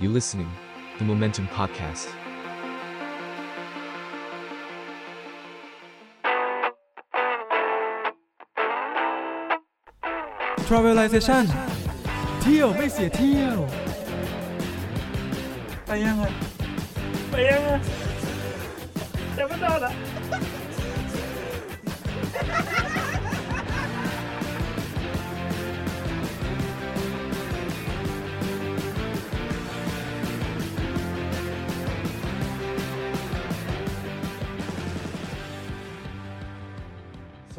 [0.00, 0.50] You listening,
[0.98, 2.08] the Momentum Podcast.
[10.68, 11.44] Travelization
[12.42, 13.58] เที่ยวไม่เสียเที่ยว
[15.86, 16.22] ไปยังไง
[17.30, 17.68] ไปยังไง
[19.38, 19.92] ยังไม่ได้ละ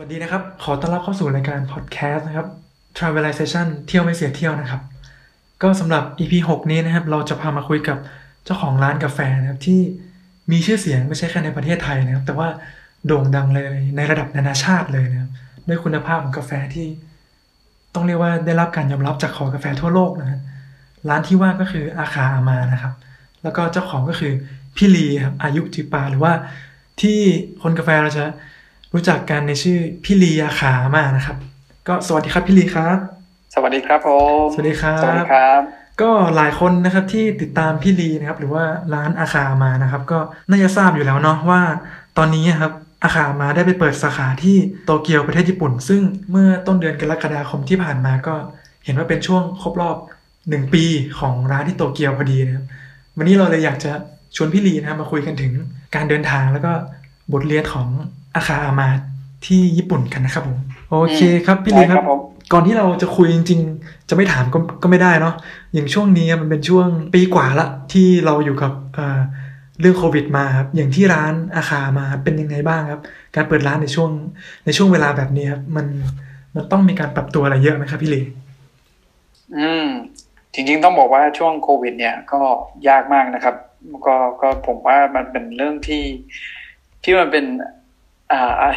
[0.04, 2.46] วัสดีนะครับ ขอต้อนรับเข้าสู่รายการพอดแคสต์นะครับ
[2.98, 4.82] Travelization เที่ยวไม่เสียเที่ยวนะครับ
[5.62, 7.98] ก็สำหรับ EP 6 นี้นะครับ เราจะพามาคุยกับ
[8.44, 9.80] เจ้าของร้านกาแฟนะครับ ที่
[10.50, 12.48] มีชื่อเสียงไม่ใช่แค่ในประเทศไทยนะครับ แต่ว่า
[13.06, 15.30] โด่งดังเลยในระดับนานาชาติเลยนะครับ
[15.68, 16.86] ด้วยคุณภาพของกาแฟที่
[17.94, 20.40] ต้องเรียกว่าได้รับการยอมรับจากขอกาแฟทั่วโลกนะครับ
[21.08, 22.92] ร้านที่ว่าก็คืออาคาอามานะครับ
[23.42, 24.32] แล้วก็เจ้าของก็คือ
[24.76, 26.32] พี่ลีครับอายุจิปาหรือว่า
[27.00, 27.18] ที่
[27.62, 28.26] คนกาแฟเราจะ
[28.94, 31.36] รู้จักกันในชื่อพี่ลีอาขามานะครับ
[31.88, 32.98] ก็สวัสดีครับพี่ลีครับ
[33.54, 34.08] สวัสดีครับผ
[34.42, 35.60] มสวัสดีครับสวัสดีครับ
[36.02, 41.62] ก็หลายคนนะครับที่ติดตามพี่ลีนะครับ หรือว่าร้านอาคามานะครับ ก็น่าจะทราบอยู่แล้วเนาะว่า
[42.18, 48.34] ตอนนี้ครับอาคามาได้ไปเปิดสาขาที่โตเกียวประเทศญี่ปุ่น ซึ่งเมื่อต้นเดือนกรกฎาคมที่ผ่านมาก็
[48.84, 49.96] เห็นว่าเป็นช่วงครบรอบ
[50.48, 50.84] หนึ่งปี
[51.18, 52.64] ของร้านที่โตเกียวพอดีนะครับ
[53.16, 53.92] วันนี้เราเลยอยากจะ
[54.36, 55.52] ชวนพี่ลีนะครับมาคุยกันถึง
[55.94, 56.72] การเดินทางแล้วก็
[57.32, 57.88] บทเรียนของ
[58.34, 58.88] อาคาอามา
[59.46, 60.58] ที่ญี่ปุ่นกันนะครับผม
[60.90, 62.20] โอเคครับพี่ลีคได้รัครับบผม
[62.52, 65.34] ก่อนที่เราจะคุยจริง ๆ จะไม่ถามก็ก็ไม่ได้เนาะ
[65.74, 69.20] อย่างช่วงนี้มันเป็นช่วงปีกว่าละที่เราอยู่กับเอ่อ
[69.80, 73.02] เรื่องโควิดมาครับอย่างที่ร้านอาคามาเป็นยังไงบ้างครับ
[73.36, 74.10] การเปิดร้านในช่วง
[74.64, 75.86] ในช่วงเวลาแบบนี้ครับมัน
[76.54, 78.22] มันต้องมีการปรับตัวอะไรเยอะไหมครับพี่ลี
[79.56, 79.86] อืม
[80.54, 82.42] จริงๆต้องบอกว่าช่วงโควิด เนี่ยก็
[82.88, 83.54] ยากมากนะครับ
[84.06, 86.04] ก็ก็ผมว่ามันเป็นเรื่องที่
[87.02, 87.81] ที่มันเป็นอ่าอ่า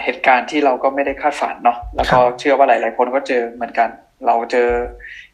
[0.04, 3.90] เหตุการณ์ที่เราก็ไม่ได้คาดฝันเนาะแล้วก็เชื่อว่าหลาย ๆ คนก็เจอเหมือนกัน
[4.26, 4.70] เราเจอ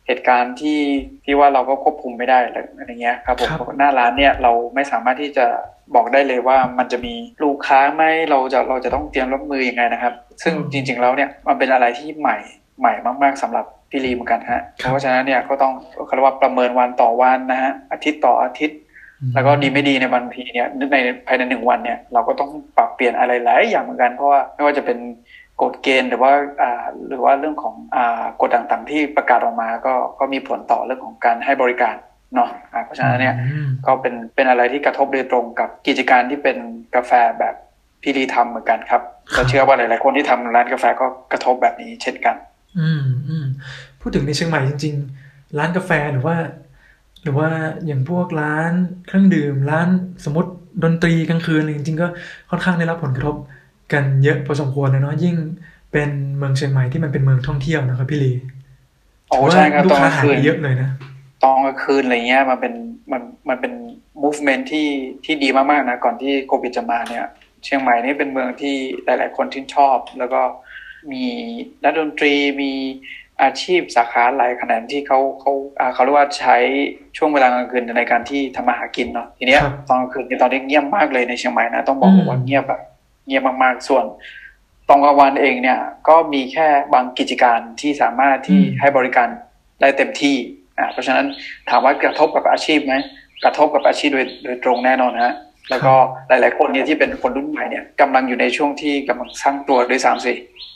[0.08, 0.82] เหตุการณ์ที่
[1.26, 3.50] ที่ว่าเราก็ควบคุมไม่ได้อะไรเงี้ยครับผม
[3.80, 5.46] หน้าร้านเนี่ยเราไม่สามารถที่จะ
[5.96, 12.38] บอกได้เลยว่ามันจะมีลูกค้าไหมเราจะเราจะต้องเตรียมรับมือยังไงนะครับ ซึ่งจริง ๆ แล้วเนี่ยมันเป็นอะไรที่ใหม่
[12.80, 12.94] ใหม่
[13.24, 15.74] มาก ๆสำหรับพี่ลีเหมือนกันฮะเพราะฉะนั้นเนี่ยก็ต้อง
[16.06, 18.78] เขาเรียกว่าประเมินวันต่อวันนะฮะอาทิตย์ต่ออาทิตย์
[19.34, 20.96] แล้วก็ดีไม่ดีในบางทีเนี่ยใน
[21.28, 24.98] ภายในหนึ่งวันเนี่ยเราก็ต้องปรับเปลี่ยนอะไรหลายอย่างเหมือนกันเพราะว่าไม่ว่าจะเป็น
[25.62, 31.96] กฎเกณฑ์หรือว่าอ่าหรือว่าเรื่องของอ่ากฎต่างๆที่ประกาศออกมาก็ก็มีผลต่อเรื่องของการให้บริการ
[32.36, 36.58] เนาะอ่าเพราะฉะนั้นเนี่ยอืมก็เป็นเป็นอะไรที่กระทบโดยตรงกับกิจการที่เป็น
[36.96, 37.56] กาแฟแบบ
[38.02, 39.02] พี่ลีทำเหมือนกันครับ
[39.34, 42.36] เราเชื่อว่าหลายๆคนที่ทำร้านกาแฟก็กระทบแบบนี้เช่นกัน
[42.80, 43.46] อืมอืม
[44.02, 44.96] พูดถึงในเชียงใหม่จริง
[45.26, 46.36] ๆ ร้านกาแฟหรือว่า
[47.24, 47.50] หรือว่า
[47.86, 48.72] อย่างพวกร้าน
[49.08, 49.88] เครื่องดื่มร้าน
[50.26, 50.52] สมมติ
[50.84, 52.08] ดนตรีกลางคืนอะไรจริงๆก็
[52.50, 53.36] ค่อนข้างได้รับผลกระทบ
[53.94, 55.36] กันเยอะพอสมควรเลยเนาะยิ่ง
[55.92, 58.32] เป็นเมืองเชียงใหม่ที่มันเป็นเมืองท่องเที่ยวนะครับพี่ลี
[59.30, 60.90] โอ้ถืว่าใช่ครับลูตกอนค้ากลางหายคืนไปเยอะเลยนะ
[61.44, 62.74] ตอนกลางคืนอะไรเงี้ยมันเป็น
[63.12, 63.74] มันมันเป็น
[64.24, 64.88] movement ที่
[65.26, 67.26] ที่ดีมากๆนะก่อนที่โควิดจะมาเนี่ย
[67.64, 70.42] เชียงใหม่นี่เป็นเมืองที่หลาย ๆ คนชื่นชอบ แล้วก็
[71.12, 71.26] มี
[71.84, 72.72] นักดนตรีมี
[73.44, 76.58] อาชีพสาขาหลายแขนงที่เขาเขาอ่าเขาเรียกว่าใช้
[77.18, 82.82] ช่วงเวลากลางคืนในการที่ทำมาหากินเนาะทีเนี้ยครับตอนกลางคืนเนี่ยตอนนี้เงียบมากเลยในเชียงใหม่นะต้องบอกอืมว่าเงียบแบบ
[83.28, 84.06] เงียบมากๆส่วน
[84.90, 89.28] ตอนกลางวันเองเนี่ย ก็มีแค่บางกิจการที่สามารถที่ให้บริการ
[89.82, 90.36] ได้เต็มที่
[90.78, 91.26] อ่าเพราะฉะนั้น
[91.70, 92.96] ถามว่ากระทบกับอาชีพไหม
[93.44, 95.36] กระทบกับอาชีพโดยโดยตรงแน่นอนนะฮะ
[95.72, 95.94] แล้วก็
[96.28, 100.34] หลาย ๆ คนเนี่ยที่เป็นคนรุ่นใหม่เนี่ยกำลังอยู่ในช่วงที่กำลังสร้างตัวด้วยซ้ำสิ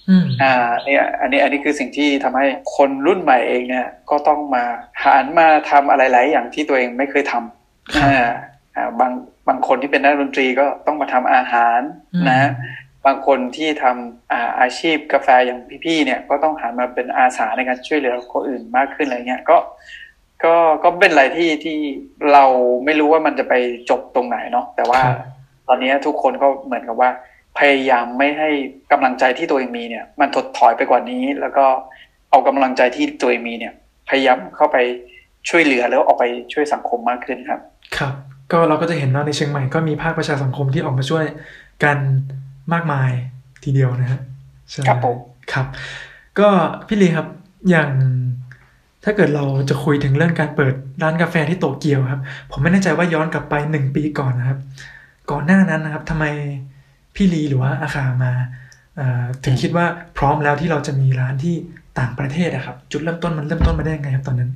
[0.10, 0.54] อืมอ่า
[0.86, 2.46] เนี่ยอันนี้อันนี้คือสิ่งที่ทำให้
[2.76, 4.64] คนรุ่นใหม่เองเนี่ยก็ต้องมา
[5.04, 8.28] หันมาทำอะไรหลายอย่างที่ตัวเองไม่เคยทำครับอ่า
[8.76, 9.12] อ่าบาง
[9.48, 11.80] บางคนที่เป็นนักดนตรีก็ต้องมาทำอาหาร
[12.14, 12.52] อืมนะ
[13.06, 19.58] บางคนที่ทำอาอาชีพกาแฟอย่างพี่ๆเนี่ยก็ต้องหันมาเป็นอาสาในการช่วยเหลือคนอื่นมากขึ้นอะไรเงี้ยก็
[20.44, 21.78] ก็ก็เป็นอะไรที่ที่
[22.34, 22.46] เรา
[22.86, 23.54] ไม่รู้ว่ามันจะไป
[23.90, 25.18] จบตรงไหนเนาะแต่ว่าครับ
[25.68, 27.10] ตอนนี้ทุกคนก็เหมือนกับว่า
[27.60, 28.50] พยายามไม่ให้
[28.92, 31.66] กำลังใจที่ตัวเองมีเนี่ย มันถดถอยไปกว่านี้ แล้วก็
[32.30, 33.74] เอากำลังใจที่ตัวเองมีเนี่ย
[34.10, 34.78] พยายามเข้าไป
[35.50, 37.60] ช่วยเหลือแล้วออกไปช่วยสังคมมากขึ้นครับ
[37.98, 38.14] ครับ
[38.52, 41.26] ก็เราก็จะเห็นว่าในเชียงใหม่ก็มีภาคประชาสังคมที่ออกมาช่วย
[41.84, 41.98] กัน
[42.74, 43.12] มากมาย
[43.64, 44.22] ทีเดียวนะฮะ
[44.72, 45.16] ใช่ครับผม
[45.54, 45.66] ครับ
[46.40, 46.48] ก็
[46.88, 47.28] พี่ลีครับ
[47.70, 47.90] อย่าง
[49.06, 50.74] ถ้าเกิดเราจะคุยถึงเรื่องการเปิด
[51.04, 52.22] ร้านกาแฟที่โตเกียวครับ
[52.52, 54.60] ผมไม่แน่ใจว่าย้อนกลับไปหนึ่งปีก่อนนะครับ
[55.32, 56.26] ก่อนหน้านั้นนะครับทำไม
[57.16, 58.32] พี่ลีหรือว่าอาคามา
[58.98, 59.86] เอ่อถึงคิดว่า
[60.18, 61.56] พร้อมแล้วที่เราจะมีร้านที่
[62.00, 64.52] ต่างประเทศอะครับ จุดเริ่มต้นมันเริ่มต้นมาได้ยังไงครับตอนนั้น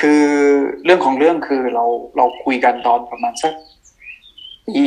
[0.00, 0.24] คือ
[0.84, 1.84] เรื่องของเรื่องคือเรา
[2.16, 3.52] เราคุยกันตอนประมาณสัก
[4.66, 4.86] ปี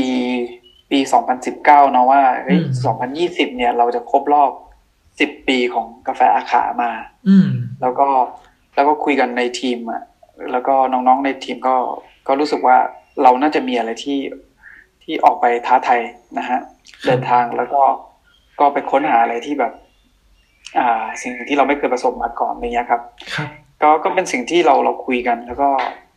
[0.92, 4.52] ปีสองพันสิบเก้านะว่าเฮ้ยสองพันยี่สิบเนี่ยเราจะครบรอบ
[5.20, 6.92] สิบปีของกาแฟอาขามา
[7.28, 7.48] อืม
[7.82, 8.08] แล้วก็
[8.76, 10.02] แล้วก็คุยกันในทีมอะ
[10.52, 11.76] แล้วก็น้องๆในทีมก็
[12.28, 12.78] ก็รู้สึกว่า
[13.24, 14.20] เราน่าจะมีอะไรที่
[15.04, 16.02] ที่ออกไปท้าทาย
[16.38, 16.60] นะฮะ
[17.06, 17.82] เดินทางแล้วก็
[18.60, 19.74] ก็ไปค้นหาอะไรที่แบบ
[20.78, 23.02] อ่า สิ่งที่เราไม่เคยประสบมาก่อนอะไรเงี้ยครับ
[23.36, 23.50] ครับ
[23.82, 25.70] ก็ก็เป็นสิ่งที่เราเราคุยกัน แล้วก็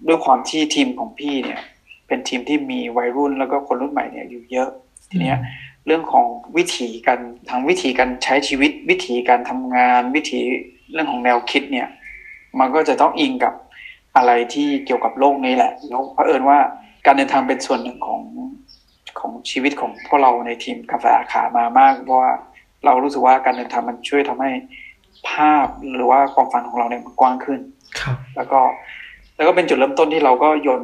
[0.09, 1.61] ด้วยความที่ทีมของพี่เนี่ย
[2.09, 4.69] เป็นทีมที่มีวัยรุ่นแล้วก็คนรุ่นใหม่เนี่ยอยู่เยอะ
[5.11, 5.39] ทีเนี้ย
[5.87, 6.27] เรื่องของ
[6.57, 10.41] วิถีการทางวิถีการใช้ชีวิตวิถีการทำงานวิถี
[10.93, 11.89] เรื่องของแนวคิดเนี่ย
[12.61, 13.55] มันก็จะต้องอิงกับ
[14.17, 16.59] อะไรที่เกี่ยวกับโลกนี้แหละแล้วเผอิญว่า
[17.07, 18.23] การเดินทางเป็นส่วนหนึ่งของ
[19.21, 22.33] ของชีวิตของพวกเราในทีมกาแฟอาขามามาก เพราะว่า
[22.85, 24.51] เรารู้สึกว่าการเดินทางมันช่วยทำให้
[25.31, 27.61] ภาพหรือว่าความฝันของเราเนี่ยมันกว้างขึ้น
[28.01, 28.61] ครับแล้วก็
[29.37, 30.83] แล้วก็เป็นจุดเริ่มต้นที่เราก็โยน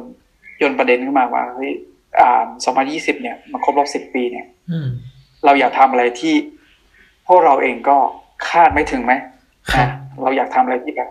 [0.59, 1.71] โยนประเด็นขึ้นมาว่าเฮ้ย
[2.19, 2.45] อ่า
[2.81, 4.87] 2020เนี่ยมันครบรอบ10ปีเนี่ยอืม
[5.45, 6.35] เราอยากทำอะไรที่
[7.27, 7.97] พวกเราเองก็
[8.49, 9.13] คาดไม่ถึงไหม
[9.71, 11.09] ครับอะเราอยากทำอะไรที่แบบ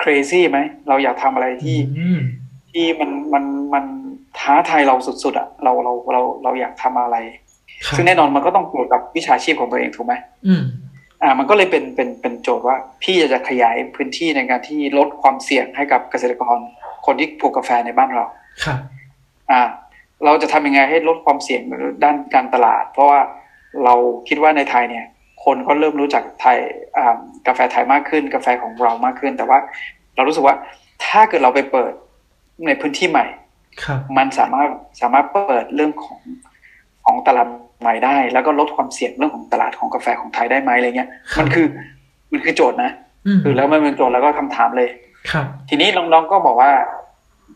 [0.00, 0.58] crazy ไหม
[0.88, 2.20] เราอยากทำอะไรที่อืม
[2.72, 3.44] ที่มันมัน
[3.74, 3.84] มัน
[4.38, 4.94] ท้าทายเรา
[5.24, 7.16] สุดๆอะเราเราเราเราอยากทำอะไร
[7.86, 10.14] ครับซึ่งแน่นอนมันก็ต้องเกี่ยวกับวิชาชีพของตัวเองถูกไหม
[10.46, 10.62] อืม
[11.22, 16.56] อ่า มันก็เลยเป็นเป็นเป็นโจทย์ว่า พี่จะขยายพื้นที่ในการที่ลดความเสี่ยงให้กับเกษตรกร
[17.06, 18.24] คนที่ปลูกกาแฟในบ้านเรา
[18.64, 18.78] ครับ
[19.50, 19.62] อ่า
[20.24, 21.60] เราจะทำยังไงให้ลดความเสี่ยง
[22.04, 23.20] ด้านการตลาด เพราะว่า
[23.84, 23.94] เรา
[24.28, 25.04] คิดว่าในไทยเนี่ย
[25.46, 26.58] คนก็เริ่มรู้จักไทย
[26.96, 27.16] อ่า
[27.46, 29.58] กาแฟไทยมากขึ้น กาแฟของเรามากขึ้น แต่ว่า
[30.16, 30.56] เรารู้สึกว่า
[31.06, 31.92] ถ้าเกิดเราไปเปิด
[32.66, 33.26] ในพื้นที่ใหม่
[33.84, 34.68] ครับมันสามารถ
[35.00, 36.20] สามารถเปิดเรื่องของ
[37.04, 37.48] ของตลาด
[37.80, 41.66] ใหม่ได้ แล้วก็ลดความเสี่ยงเรื่องของตลาดของกาแฟของไทยได้ไหมอะไรเงี้ยครับมันคือ
[42.32, 42.90] มันคือโจทย์นะ
[43.26, 44.88] อืมคือแล้วมันเป็นโจทย์แล้วก็คำถามเลย
[45.30, 46.72] ครับ ทีนี้น้องๆก็บอกว่า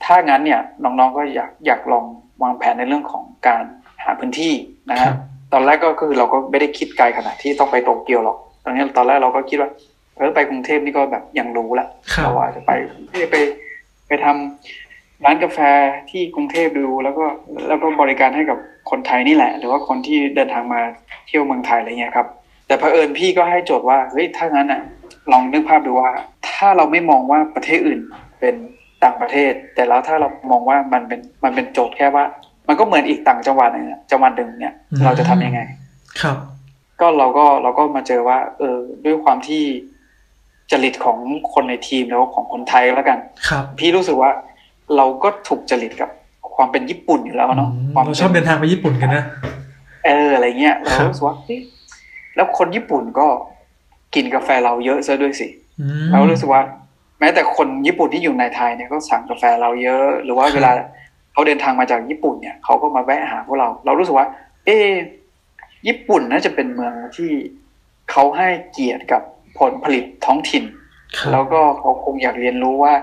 [0.04, 2.04] ถ้างั้นเนี่ยน้องๆก็อยากอยากลอง
[2.42, 3.64] วางแผนในเรื่องของการ
[4.04, 4.54] หาพื้นที่
[4.90, 5.14] นะครัฮะบ
[5.52, 9.70] ตอนแรกก็คือเราก็ไม่ได้คิดไกลขนาดที่ต้องไปโตเกียวหรอก ตอนนี้ตอนแรกเราก็คิดว่า
[10.16, 13.36] เออไปกรุงเทพนี่ก็แบบยังรู้ละครับเราอาจจะไปกรุงเทพไป
[14.08, 15.58] ไปทำร้านกาแฟ
[16.10, 17.24] ที่กรุงเทพดูแล้วก็
[17.68, 18.58] แล้วก็บริการให้กับ
[18.90, 20.80] คนไทยนี่แหละ หรือว่าคนที่เดินทางมา
[21.26, 22.26] เที่ยวเมืองไทยอะไรเงี้ยครับ
[22.66, 24.82] แต่เผอิญพี่ก็ให้โจทย์ว่าเฮ้ยถ้างั้นอะ
[25.32, 26.10] ลองนึกภาพดูว่า
[26.48, 28.00] ถ้าเราไม่มองว่าประเทศอื่น
[28.40, 28.54] เป็น
[29.04, 32.24] ต่างประเทศ แต่แล้วถ้าเรามองว่ามันเป็นมันเป็นโจทย์แค่ว่า
[32.70, 35.60] มันก็เหมือนอีกต่างจังหวัดหนึงอะจังหวัดหนึ่งเนี่ยอืมเราจะทำยังไง
[36.22, 36.36] ครับ
[37.00, 39.62] ก็เราก็เราก็มาเจอว่า เออ ด้วยความที่
[40.70, 41.18] จริตของ
[41.52, 43.18] คนในทีมแล้วของคนไทยแล้วกัน
[43.48, 44.30] ครับ พี่รู้สึกว่า
[44.96, 46.10] เราก็ถูกจริตกับ
[46.56, 49.24] ความเป็นญี่ปุ่นอยู่แล้วเนาะอืมความเราชอบเดินทางไปญี่ปุ่นกันนะ
[50.06, 51.60] เอออะไรเงี้ยเราครับรู้สึกว่าเฮ้ย
[52.36, 53.26] แล้วคนญี่ปุ่นก็
[54.14, 55.48] กินกาแฟเราเยอะซะด้วยสิ
[55.80, 56.62] อืมเรารู้สึกว่า
[57.20, 60.72] แม้แต่คนญี่ปุ่นที่อยู่ในไทยเนี่ยก็สั่งกาแฟเราเยอะ หรือว่าครับเวลา
[61.32, 64.26] เขาเดินทางมาจากญี่ปุ่นเนี่ยเขาก็มาแวะหาพวกเรา เรารู้สึกว่า
[64.64, 64.88] เอ๊ะ
[65.86, 67.30] ญี่ปุ่นน่าจะเป็นเมืองที่
[68.10, 69.22] เขาให้เกียรติกับ
[69.58, 70.64] ผลผลิตท้องถิ่น
[71.18, 72.94] ครับแล้วก็เขาคงอยากเรียนรู้ว่า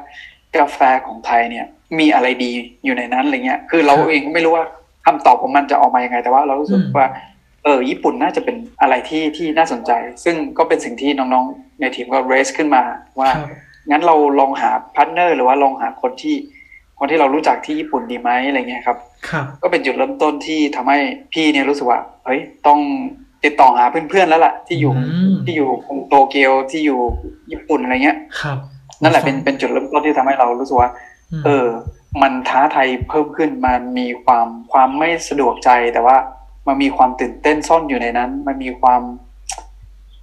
[0.57, 1.65] กาแฟของไทยเนี่ย
[1.99, 2.51] มีอะไรดี
[2.85, 4.65] อยู่ในนั้นอะไรเงี้ย คือเราเองก็ไม่รู้ว่า
[5.05, 7.07] คำตอบของมันจะออกมายังไง แต่ว่าเรารู้สึกว่า
[7.63, 9.91] เออ ญี่ปุ่นน่าจะเป็นอะไรที่ที่น่าสนใจ
[10.23, 12.83] ซึ่งก็เป็นสิ่งที่น้องๆ ในทีมก็ raise ขึ้นมา
[13.19, 13.49] ว่าครับ
[13.89, 16.35] งั้นเราลองหา partner หรือว่าลองหาคนที่
[16.99, 18.97] คนที่เรารู้จักที่ญี่ปุ่นดีไหมอะไรเงี้ยครับ
[19.29, 20.97] ครับก็เป็นจุดเริ่มต้นที่ทำให้
[21.33, 22.79] พี่เนี่ยรู้สึกว่าเฮ้ยต้อง
[23.43, 26.99] ติดต่อหาเพื่อนๆแล้วล่ะ ที่อยู่อืมที่อยู่กรุงโตเกียวที่อยู่
[27.51, 28.57] ญี่ปุ่นอะไรเงี้ยครับ
[29.01, 30.89] นั่นแหละเป็นเป็นจุดเริ่มต้นที่ทำให้เรารู้สึกว่า
[31.39, 31.67] มเออ
[32.21, 36.17] มันท้าทายเพิ่มขึ้นมันมีความความไม่สะดวกใจแต่ว่า
[36.67, 39.01] มันมีความตื่นเต้นซ่อนอยู่ในนั้น มันมีความ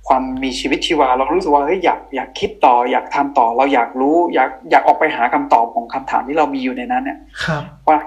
[0.08, 7.98] ความมีชีวิตชีวา เรารู้สึกว่าเฮ้ยอยากอยากคิดต่อ อยากทำต่อ เราอยากรู้อยากอยากออกไปหาคำตอบของคำถามที่เรามีอยู่ในนั้นเนี่ยครับว่า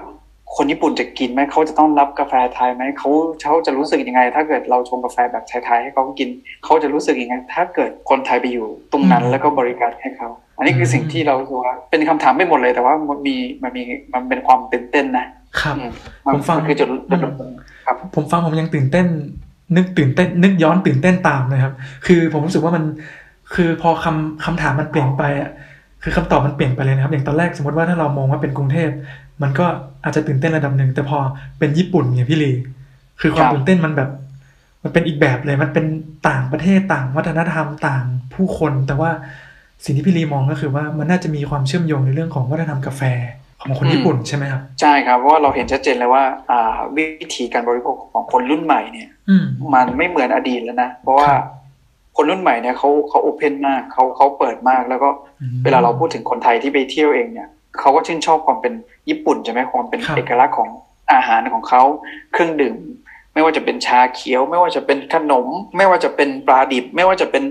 [0.56, 3.10] คนญี่ปุ่นจะกินไหมเขาจะต้องรับกาแฟไทยไหมเขา
[3.42, 6.28] เขาจะรู้สึกยังไง ถ้าเกิดเราชงกาแฟแบบไทยๆให้เขากิน
[6.64, 10.28] เขาจะรู้สึกยังไง ถ้าเกิดคนไทยไปอยู่ตรงนั้นอืมแล้วก็บริการให้เขา
[10.58, 13.82] อันนี้คืออมสิ่งที่เรารู้สึกว่าเป็นคำถามไม่หมดเลยแต่ว่ามันมีมันมี
[14.14, 15.26] มันเป็นความตื่นเต้นนะ
[15.60, 15.90] ครับอืม
[16.24, 17.50] นผมฟังนคือจุดจุดเริ่มต้น
[17.86, 19.06] ครับ ผมฟังผมยังตื่นเต้น
[19.76, 21.74] นึกตื่นเต้นนึกย้อนตื่นเต้นตามเลยครับ
[22.06, 22.84] คือผมรู้สึกว่ามัน
[23.54, 25.50] คือพอคำคำถามมันเปลี่ยนไปอะ
[26.02, 28.90] คือคำตอบมันเปลี่ยนไปเลยนะครับ อย่างตอนแรกสมมติว่าถ้าเรามองว่าเป็นกรุงเทพ
[29.42, 29.66] มันก็
[30.04, 31.18] อาจจะตื่นเต้นระดับหนึ่งแต่พอ
[31.58, 32.52] เป็นญี่ปุ่นเนี่ยพี่ลี
[33.20, 34.10] คือความครับตื่นเต้นมันแบบ
[34.82, 35.86] มันเป็นอีกแบบเลยมันเป็น
[36.28, 39.10] ต่างประเทศต่างวัฒนธรรมต่างผู้คน แต่ว่า
[39.84, 43.02] สิ่งที่พี่ลีมองก็คือว่ามันน่าจะมีความเชื่อมโยงในเรื่องของวัฒนธรรมกาแฟ
[43.62, 51.44] ของคนญี่ปุ่นใช่ไหมครับ ใช่ครับเพราะว่าเราเห็นชัดเจนเลยว่า อ่า วิธีการบริโภคของคนรุ่นใหม่เนี่ยอืมมันไม่เหมือนอดีตแล้วนะเพราะว่าครับ
[52.16, 55.08] คนรุ่นใหม่เนี่ยเขาเขาโอเพนมากเขาเขาเปิดมากแล้วก็
[55.40, 57.48] อืมเวลาเราพูดถึงคนไทยที่ไปเที่ยวเองเนี่ย
[57.80, 58.72] เขาก็ชื่นชอบความเป็น
[59.08, 60.70] ญี่ปุ่นใช่ไหมความเป็นครับเอกลักษณ์ของ
[61.12, 61.82] อาหารของเขา
[62.32, 62.76] เครื่องดื่ม
[63.34, 65.46] ไม่ว่าจะเป็นชาเขียว ไม่ว่าจะเป็นขนม
[65.76, 67.44] ไม่ว่าจะเป็นปลาดิบ ไม่ว่าจะเป็น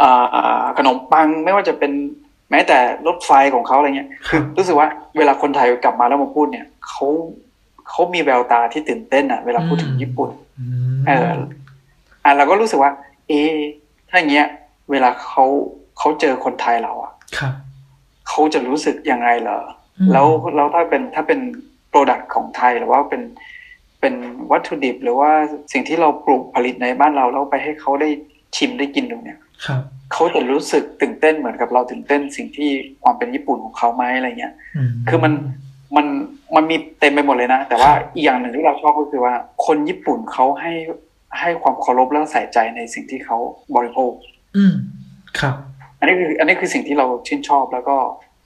[0.00, 7.06] อ่าอ่าขนมปัง ไม่ว่าจะเป็นแม้แต่รถไฟของเขาอะไรเงี้ยครับรู้สึกว่าเวลาคนไทยกลับมาแล้วมาพูดเนี่ยเขา
[7.88, 10.30] เขามีแววตาที่ตื่นเต้นอะ เวลาพูดถึงญี่ปุ่น
[10.60, 11.30] อืมเออ
[12.24, 12.92] อะเราก็รู้สึกว่า
[13.28, 13.56] เอะ
[14.10, 14.46] ถ้าอย่างเงี้ย
[14.90, 15.44] เวลาเขา
[15.98, 17.52] เขาเจอคนไทยเราอะครับ
[18.28, 19.58] เขาจะรู้สึกยังไงเหรอ
[19.98, 21.40] อืมแล้วแล้วถ้าเป็นถ้าเป็น
[21.88, 23.22] โปรดักต์ของไทยหรือว่าเป็น
[24.00, 24.14] เป็น
[24.50, 25.30] วัตถุดิบหรือว่า
[25.72, 28.08] สิ่งที่เราปลูกผลิตในบ้านเราแล้วไปให้เขาได้
[28.56, 29.82] ชิมได้กินดูเนี่ยครับ
[30.12, 32.70] เขาจะรู้สึกตื่นเต้นเหมือนกับเราตื่นเต้นสิ่งที่
[33.04, 34.54] ความเป็นญี่ปุ่นของเขาไหมอะไรเงี้ย
[35.08, 35.32] คือมัน
[35.96, 36.06] มัน
[36.54, 39.34] มันมีเต็มไปหมดเลยนะ แต่ว่าอีกอย่างหนึ่งที่เราชอบก็คือว่า
[39.66, 40.72] คนญี่ปุ่นเขาให้
[41.40, 43.38] ให้ความเคารพและใส่ใจในสิ่งที่เขา
[43.76, 44.12] บริโภค
[44.56, 44.74] อืม
[45.40, 45.54] ครับ
[45.98, 47.96] อันนี้คือ อันนี้คือสิ่งที่เราชื่นชอบแล้วก็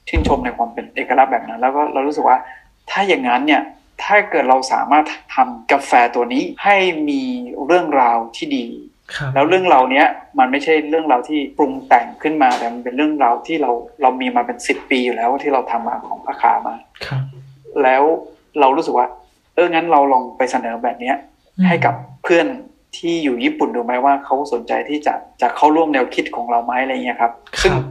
[0.09, 2.39] ชื่นชมในความเป็นเอกลักษณ์แบบนั้น แล้วก็เรารู้สึกว่า
[2.91, 3.63] ถ้าอย่างนั้นเนี่ย
[4.03, 6.77] ถ้าเกิดเราสามารถทำกาแฟตัวนี้ให้
[7.09, 7.23] มี
[7.67, 8.88] เรื่องราวที่ดีครับ
[9.35, 10.07] แล้วเรื่องราวเนี้ย
[10.39, 13.71] มันไม่ใช่เรื่องราวที่ปรุงแต่งขึ้นมาแต่มันเป็นเรื่องราวที่เรา
[14.03, 16.75] เรามีมาเป็นสิบปีอยู่แล้วที่เราทำมาของพระขามา
[17.07, 17.23] ครับ
[17.83, 18.03] แล้ว
[18.61, 19.07] เรารู้สึกว่า
[19.55, 21.17] เอองั้นเราลองไปเสนอแบบเนี้ย
[21.67, 22.47] ให้กับเพื่อน
[22.97, 27.85] ที่อยู่ญี่ปุ่นดูไหมว่าเขาสนใจที่จะจะเข้าร่วมแนวคิดของเราไหมอะไรเงี้ยครับคซึ่งรับ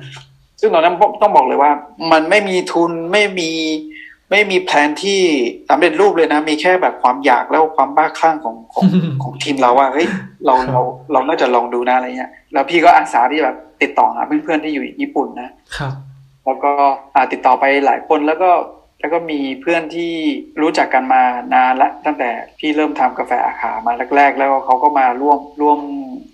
[0.60, 1.72] ซึ่งตอนนั้นต้องบอกเลยว่า
[2.12, 3.52] มันไม่มีทุนไม่มี
[4.32, 5.22] ไม่มีแผนที่
[5.70, 8.86] สำเร็จรูปเลยนะ มีแค่แบบความอยากแล้วความบ้าคลั่งของของ
[9.24, 10.08] ของทีมเราว่าเฮ้ย
[10.46, 10.82] เราครับเรา
[11.12, 15.94] เราน่าจะลองดูนะอะไรเงี้ยแล้วพี่ก็อาสาที่แบบติดต่อหาเพื่อนๆที่อยู่ญี่ปุ่นนะครับ
[16.46, 16.72] แล้วก็
[17.16, 18.52] อ่าติดต่อไปหลายคนแล้วก็
[19.00, 20.14] แล้วก็มีเพื่อนที่
[20.62, 22.30] รู้จักกันมานานละตั้งแต่
[22.60, 25.80] พี่เริ่มทำกาแฟอาขามาแรก ๆ แล้วเขาก็มาร่วมร่วม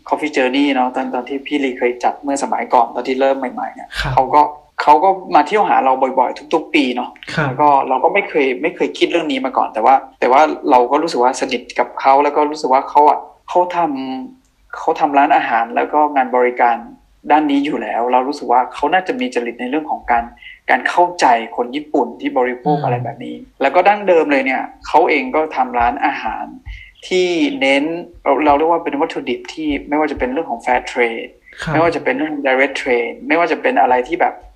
[0.10, 4.42] Coffee Journey เนาะตอนตอนที่พี่ลีเคยจัดเมื่อสมัยก่อนตอนที่เริ่มใหม่ๆเนี่ยครับเขาก็
[4.82, 16.76] เขาก็มาเที่ยวหาเราบ่อยๆ ทุก ๆ ปีเนาะครับแล้วก็เราก็ไม่เคยไม่เคยคิดเรื่องนี้มาก่อน แต่ว่า แต่ว่าเราก็รู้สึกว่าสนิทกับเขาแล้วก็รู้สึกว่าเขาอะเขาทำเขาทำร้านอาหารแล้วก็งานบริการ
[17.32, 20.24] ด้านนี้อยู่แล้ว เรารู้สึกว่าเขาน่าจะมีจริตในเรื่องของการ
[20.70, 21.26] การเข้าใจ
[21.58, 26.46] คนญี่ปุ่นที่บริโภคอืมอะไรแบบนี้ แล้วก็ดั้งเดิมเลยเนี่ยเขาเองก็ทำร้านอาหาร
[27.08, 27.28] ที่
[27.62, 27.84] เน้น
[28.24, 31.30] เราเราเรียกว่าเป็นวัตถุดิบที่ไม่ว่าจะเป็นเรื่องของ fair trade
[31.62, 34.52] ครับไม่ว่าจะเป็นเรื่อง direct trade ไม่ว่าจะเป็นอะไรที่แบบอ่า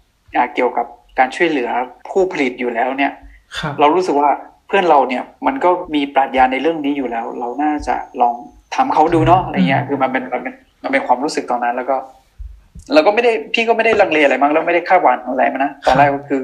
[0.56, 0.86] เกี่ยวกับ
[1.20, 1.70] การช่วยเหลือ
[2.10, 3.12] ผู้ผลิตอยู่แล้วเนี่ย
[3.60, 4.30] ครับเรารู้สึกว่า
[4.68, 8.36] เพื่อนเราเนี่ยมันก็มีปรัชญาในเรื่องนี้อยู่แล้ว เราน่าจะลอง
[8.76, 10.54] ทำเขาดูเนาะอะไรเงี้ยคือมันเป็นมันเป็น
[10.84, 11.96] มันเป็นความรู้สึกตอนนั้นแล้วก็
[12.94, 16.42] เราก็ไม่ได้พี่ก็ไม่ได้ลังเลอะไรมั้งแล้วไม่ได้คาดหวังอะไรมานะตอนแรกก็คือ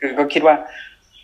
[0.00, 0.54] คือก็คิดว่า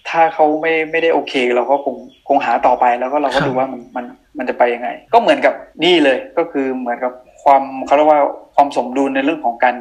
[0.09, 1.97] ถ้าเขาไม่ไม่ได้โอเค เราก็คง
[2.28, 4.04] คงหาต่อไปแล้วก็เราก็ดูว่ามันมัน
[4.38, 5.54] มันจะไปยังไง ก็เหมือนกับ
[5.85, 7.12] นี่เลยก็คือเหมือนกับ
[7.43, 8.21] ความเขาเรียกว่า
[8.55, 9.77] ความสมดุลในเรื่องของการ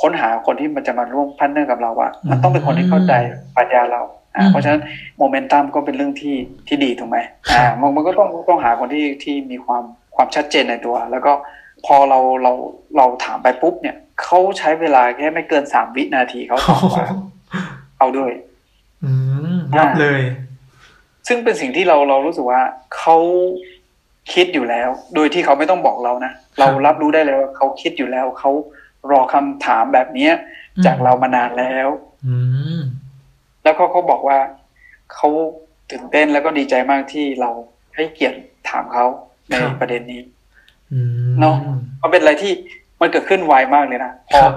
[0.00, 3.12] ค้นหาคนที่มันจะมาร่วมพันเนอร์กับเราว่ามันต้องเป็นคนที่เข้าใจ
[3.56, 4.02] ปรัชญาเรา
[4.36, 4.82] อ่าเพราะฉะนั้น
[5.18, 6.36] โมเมนตัมก็เป็นเรื่องที่
[6.68, 7.18] ที่ดีถูกไหม
[7.52, 9.82] อ่ามันมันก็ต้องต้องหาคนที่ที่มีความ
[10.16, 11.32] ความชัดเจนในตัว แล้วก็
[11.86, 12.52] พอเราเรา
[12.96, 17.06] เราถามไปปุ๊บเนี่ยเขาใช้เวลาแค่ไม่เกินสามวินาทีเขาตอบว่า
[17.98, 18.30] เอาด้วย
[19.04, 19.12] อื
[19.56, 20.20] มรับเลย
[21.28, 22.60] ซึ่งเป็นสิ่งที่เราเรารู้สึกว่า
[22.96, 23.16] เขา
[24.32, 28.50] คิดอยู่แล้ว โดยที่เขาไม่ต้องบอกเรานะเรารับรู้ได้เลยว่าเขาคิดอยู่แล้วเขา
[29.10, 30.32] รอคำถามแบบเนี้ย
[30.76, 31.88] อืมจากเรามานานแล้ว
[32.26, 32.36] อื
[32.76, 32.80] ม
[33.64, 34.38] แล้วก็เขาบอกว่า
[35.14, 35.28] เขา
[35.90, 37.50] ตื่นเต้นแล้วก็ดีใจมากที่เรา
[37.94, 38.38] ให้เกียรติ
[38.68, 39.06] ถามเขา
[39.48, 40.20] ในประเด็นนี้
[40.92, 41.00] อื
[41.30, 41.56] มเนาะ
[42.02, 42.52] มันเป็นอะไรที่
[43.00, 44.52] มันเกิดขึ้นไวมากเลยนะพคอรับ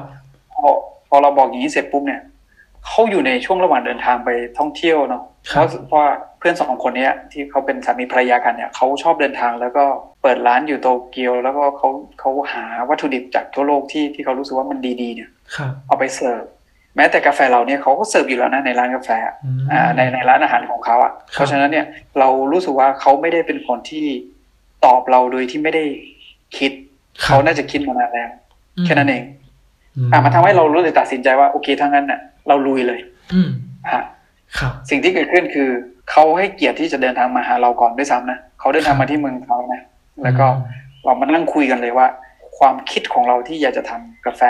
[0.53, 0.67] พอ
[1.07, 2.21] พอเราบอกอย่างนี้เสร็จปุ๊บเนี่ย
[2.85, 9.85] เขาอยู่ในช่วงระหว่างเดินทางไปท่องเที่ยวเนาะ เพราะเพราะว่าเพื่อนสองคนเนี้ยที่เขาเป็นสามีภรรยากันเนี่ยเขาชอบเดินทางแล้วก็
[10.21, 11.89] เปิดร้านอยู่โตเกียว แล้วก็เขา
[12.19, 16.43] เขาหาวัตถุดิบจากทั่วโลกที่ที่เขารู้สึกว่ามันดีๆเนี่ยครับเอาไปเสิร์ฟ
[16.95, 21.85] แม้แต่กาแฟเราเนี่ยเขาก็เสิร์ฟอยู่แล้วนะในร้านกาแฟอะอืมอ่าในในร้านอาหารของเขาอะครับเพราะฉะนั้นเนี่ย
[22.19, 24.05] เรารู้สึกว่าเขาไม่ได้เป็นคนที่
[24.85, 25.83] ตอบเราโดยที่ไม่ได้
[26.57, 26.71] คิด
[27.23, 28.29] เขาน่าจะคิดมานานแล้ว
[28.77, 29.23] อืมแค่นั้นเอง
[30.07, 32.99] มอ่ามาทำให้เรารู้เลยตัดสินใจว่าโอเคทั้างนั้นน่ะ เราลุยเลย
[33.33, 33.49] อืม
[33.83, 34.03] อะครับ
[34.89, 35.69] สิ่งที่เกิดขึ้นคือ
[36.11, 39.81] เขาให้เกียรติที่จะเดินทางมาหาเราก่อนด้วยซ้ำนะเขาเดินทางมาที่เมืองเขานะ
[40.23, 40.45] แล้วก็
[41.05, 42.07] เรามานั่งคุยกันเลยว่า
[42.57, 44.41] ความคิดของเราที่อยากจะทำกาแฟ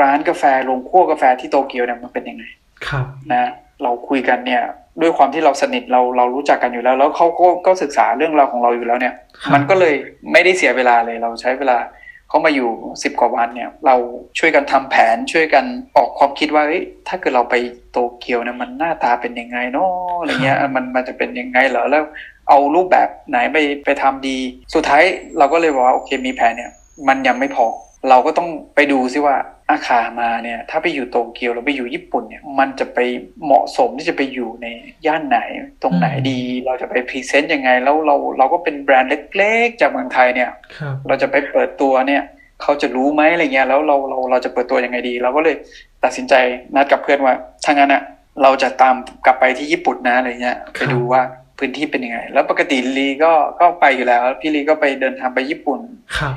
[0.00, 2.44] ร้านกาแฟโรงคั่วกาแฟที่โตเกียวเนี่ยมันเป็นยังไง
[2.88, 3.44] ครับนะ
[3.82, 4.62] เราคุยกันเนี่ย
[5.00, 9.94] ด้วยความที่เราสนิทเราเรารู้จักกันอยู่แล้ว แล้วเขาก็ก็ศึกษาเรื่องราวของเราอยู่แล้วเนี่ยครับมันก็เลย
[10.32, 11.78] ไม่ได้เสียเวลาเลยเราใช้เวลา
[12.28, 12.70] เขามาอยู่
[13.02, 13.96] สิบกว่าวันเนี่ย เรา
[14.38, 15.64] ช่วยกันทำแผนช่วยกัน
[15.96, 17.54] ออกความคิดว่าเอ้ยถ้าเกิดเราไป
[17.92, 19.90] โตเกียวเนี่ยมันหน้าตาเป็นยังไงเนาะ
[20.20, 22.02] อะไรเงี้ยมันมันจะเป็นยังไงเหรอแล้ว
[22.48, 24.38] เอารูปแบบไหนไปไปทำดี
[24.74, 25.02] สุดท้าย
[25.38, 26.70] เราก็เลยบอกว่าโอเคมีแผนเนี่ย
[27.08, 27.66] มันยังไม่พอ
[28.08, 29.36] เราก็ต้องไปดูซิว่า
[29.70, 32.98] อาคามาเนี่ย ถ้าไปอยู่โตเกียวหรือไปอยู่ญี่ปุ่นเนี่ย มันจะไป
[33.44, 34.66] เหมาะสมที่จะไปอยู่ใน
[35.06, 35.38] ย่านไหน
[35.82, 42.22] ตรงไหนดี เราจะไปพรีเซนต์ยังไง แล้วเราเราก็เป็นแบรนด์เล็กๆ จากเมืองไทยเนี่ยครับเราจะไปเปิดตัวเนี่ย
[42.62, 45.56] เขาจะรู้ไหมอะไรเงี้ย แล้วเราเราเราจะเปิดตัวยังไงดีเราก็เลย
[46.04, 46.34] ตัดสินใจ
[46.74, 48.02] นัดกับเพื่อนว่าถ้างั้นอะ
[48.42, 48.94] เราจะตาม
[49.26, 51.22] กลับไปที่ญี่ปุ่นนะอะไรเงี้ยไปดูว่า
[51.58, 55.80] พื้นที่เป็นยังไง แล้วปกติลีก็ก็ไปอยู่แล้ว พี่ลีก็ไปเดินทางไปญี่ปุ่น
[56.18, 56.34] ครับ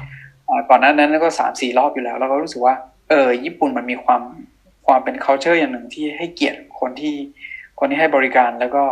[0.48, 2.76] อ่าก่อนหน้านั้นก็สามสี่รอบอยู่แล้ว แล้วก็รู้สึกว่า
[3.10, 4.22] เออญี่ปุ่นมันมีความ
[4.86, 7.16] ความเป็น culture อย่างหนึ่งที่ให้เกียรติคนที่
[7.80, 8.84] คนที่ให้บริการแล้วก็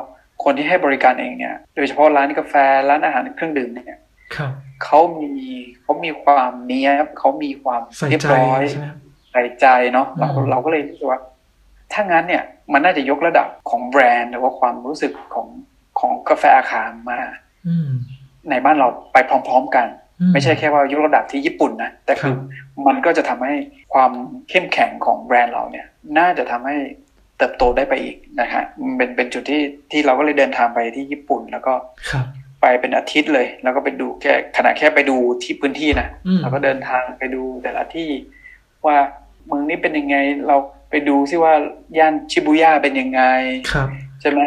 [0.43, 2.53] คนที่ให้บริการเองเนี่ย โดยเฉพาะร้านกาแฟ
[2.89, 3.99] ร้านอาหารเครื่องดื่มเนี่ย
[4.35, 4.51] ครับ
[4.83, 5.33] เขามี
[5.81, 8.99] เขามีความเนี้ยบเขามีความใส่เรียบใจร้อยใช่ไหมครับ
[9.31, 11.19] ใส่ใจเนาะเราอืมเราก็เลยรู้สึกว่า
[11.93, 12.43] ถ้างั้นเนี่ย
[12.73, 15.47] มันน่าจะยกระดับของแบรนด์หรือว่าความรู้สึกของ
[15.99, 17.19] ของกาแฟอาคารมา
[17.67, 17.89] อืม
[18.49, 23.55] ในบ้านเราไปพร้อม ๆ กันอื ไม่ใช่แค่ว่ายกระดับที่ญี่ปุ่นนะ แต่คือครับมันก็จะทำให้
[23.93, 24.11] ความ
[24.49, 26.77] เข้มแข็งของแบรนด์เราเนี่ย น่าจะทำให้
[27.37, 31.73] เติบโตได้ไปอีกนะฮะมันเป็นเป็นจุดที่ที่เราก็เลยเดินทางไปที่ญี่ปุ่นแล้วก็
[32.11, 32.25] ครับ
[32.61, 38.09] ไปเป็นอาทิตย์เลย แล้วก็ไปดูแค่ขณะแค่ไปดูที่พื้นที่นะอืมเราก็เดินทางไปดูแต่ละที่
[38.85, 38.97] ว่า
[39.47, 40.17] เมืองนี้เป็นยังไง
[40.47, 40.57] เรา
[40.89, 41.53] ไปดูซิว่า
[41.97, 43.21] ย่านชิบูย่าเป็นยังไง
[43.71, 43.87] ครับ
[44.21, 44.39] ใช่ไหม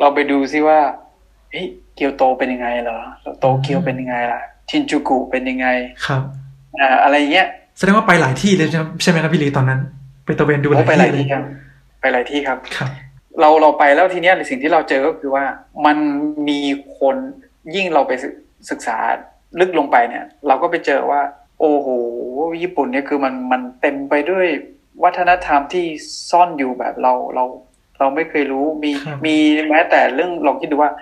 [0.00, 0.78] เราไปดูซิว่า
[1.50, 2.98] เฮ้ยเกียวโตเป็นยังไงเหรอ
[3.40, 4.40] โตเกียวเป็นยังไงล่ะ
[4.72, 5.66] ชินจูกุเป็นยังไง
[6.06, 6.22] ครับ
[6.80, 7.46] อ่าอะไรเงี้ย
[7.78, 9.80] แสดงว่าไปหลายที่เลยใช่ไหมใช่ไหมครับพี่ลีตอนนั้น
[10.24, 11.44] ไปตระเวนดูหโอ้ลายไปหลายที่เลที่ยครับ
[12.00, 12.90] ไปหลายที่ครับครับ
[13.40, 15.44] เราเราไปแล้วทีเนี้ยสิ่งที่เราเจอก็คือว่า
[15.86, 15.96] มัน
[16.48, 16.60] มี
[16.98, 17.16] คน
[17.74, 18.34] ยิ่งเราไปศึก
[18.70, 18.96] ศึกษา
[19.60, 21.20] ลึกลงไปเนี่ย เราก็ไปเจอว่า
[21.60, 21.88] โอ้โห
[22.62, 24.46] ญี่ปุ่นเนี่ยคือมันมันเต็มไปด้วย
[25.04, 25.86] วัฒนธรรมที่
[26.30, 27.44] ซ่อนอยู่แบบเราเรา
[27.98, 29.36] เราไม่เคยรู้มีครับมี
[29.68, 30.92] แม้แต่เรื่องลองคิดดูว่า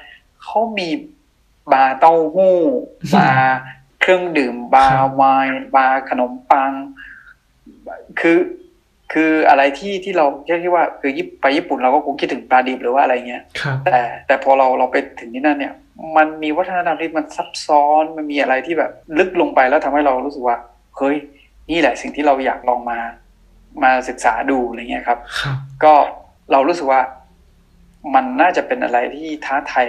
[0.42, 0.88] เขามี
[1.72, 2.56] บาร์เต้าหู้
[3.14, 3.54] บาร์
[4.00, 6.72] เครื่องดื่มบาร์ไวน์บาร์ขนมปัง
[8.20, 8.38] คือ
[9.12, 15.74] คืออะไรที่ที่เราแค่คิดว่าคือญี่ปุ่นไปญี่ปุ่นเราก็คงคิดถึงปลาดิบหรือว่าอะไรเงี้ยครับแต่แต่พอเราเราไปถึงที่นั่นเนี่ย
[16.16, 20.56] มันมีวัฒนธรรมที่มันซับซ้อนมันมีอะไรที่แบบลึกลงไปแล้วทำให้เรารู้สึกว่า
[20.96, 21.16] เฮ้ย
[21.70, 22.98] นี่แหละสิ่งที่เราอยากลองมา
[23.82, 25.94] มาศึกษาดูอะไรเงี้ยครับครับก็
[26.52, 27.00] เรารู้สึกว่า
[28.14, 29.86] มันน่าจะเป็นอะไรที่ท้าทาย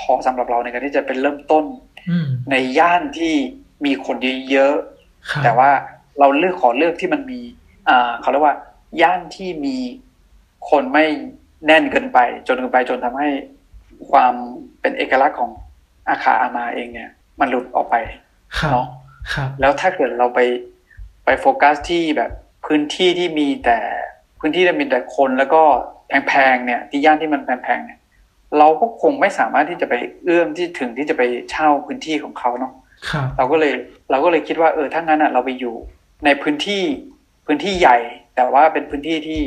[0.00, 1.64] พอสำหรับเราในการที่จะเป็นเริ่มต้น
[2.10, 3.34] อืมในย่านที่
[3.84, 4.16] มีคน
[4.50, 4.74] เยอะ
[5.30, 5.70] ครับๆแต่ว่า
[6.18, 7.40] เราเลือกขอเลือกที่มันมี
[7.88, 8.56] อ่าเขาเรียกว่า
[9.02, 9.76] ย่านที่มี
[10.70, 11.04] คนไม่
[11.66, 13.28] แน่นเกินไป จนเกินไปจนทำให้
[14.10, 14.34] ความ
[14.80, 15.50] เป็นเอกลักษณ์ของ
[16.08, 17.10] อาคาอามาเองเนี่ย
[17.40, 17.96] มันหลุดออกไป
[18.58, 18.86] ครับเนาะ
[19.34, 20.40] ครับแล้วถ้าเกิดเราไป
[21.24, 22.30] ไปโฟกัสที่แบบ
[22.66, 23.78] พื้นที่ที่มีแต่
[24.40, 25.62] พื้นที่ที่มีแต่คนแล้วก็
[26.28, 27.98] แพงๆเนี่ย ที่ย่านที่มันแพงๆเนี่ย
[28.58, 32.72] เราก็คงไม่สามารถที่จะไปเอื้อมที่ถึงที่จะไปเช่าพื้นที่ของเขาเนาะ
[33.10, 33.74] ครับเราก็เลย
[34.10, 35.74] เราก็เลยคิดว่าเออถ้างั้นอะเราไปอยู่
[36.24, 36.82] ในพื้นที่
[37.46, 37.98] พื้นที่ใหญ่
[38.36, 39.42] แต่ว่าเป็นพื้นที่ที่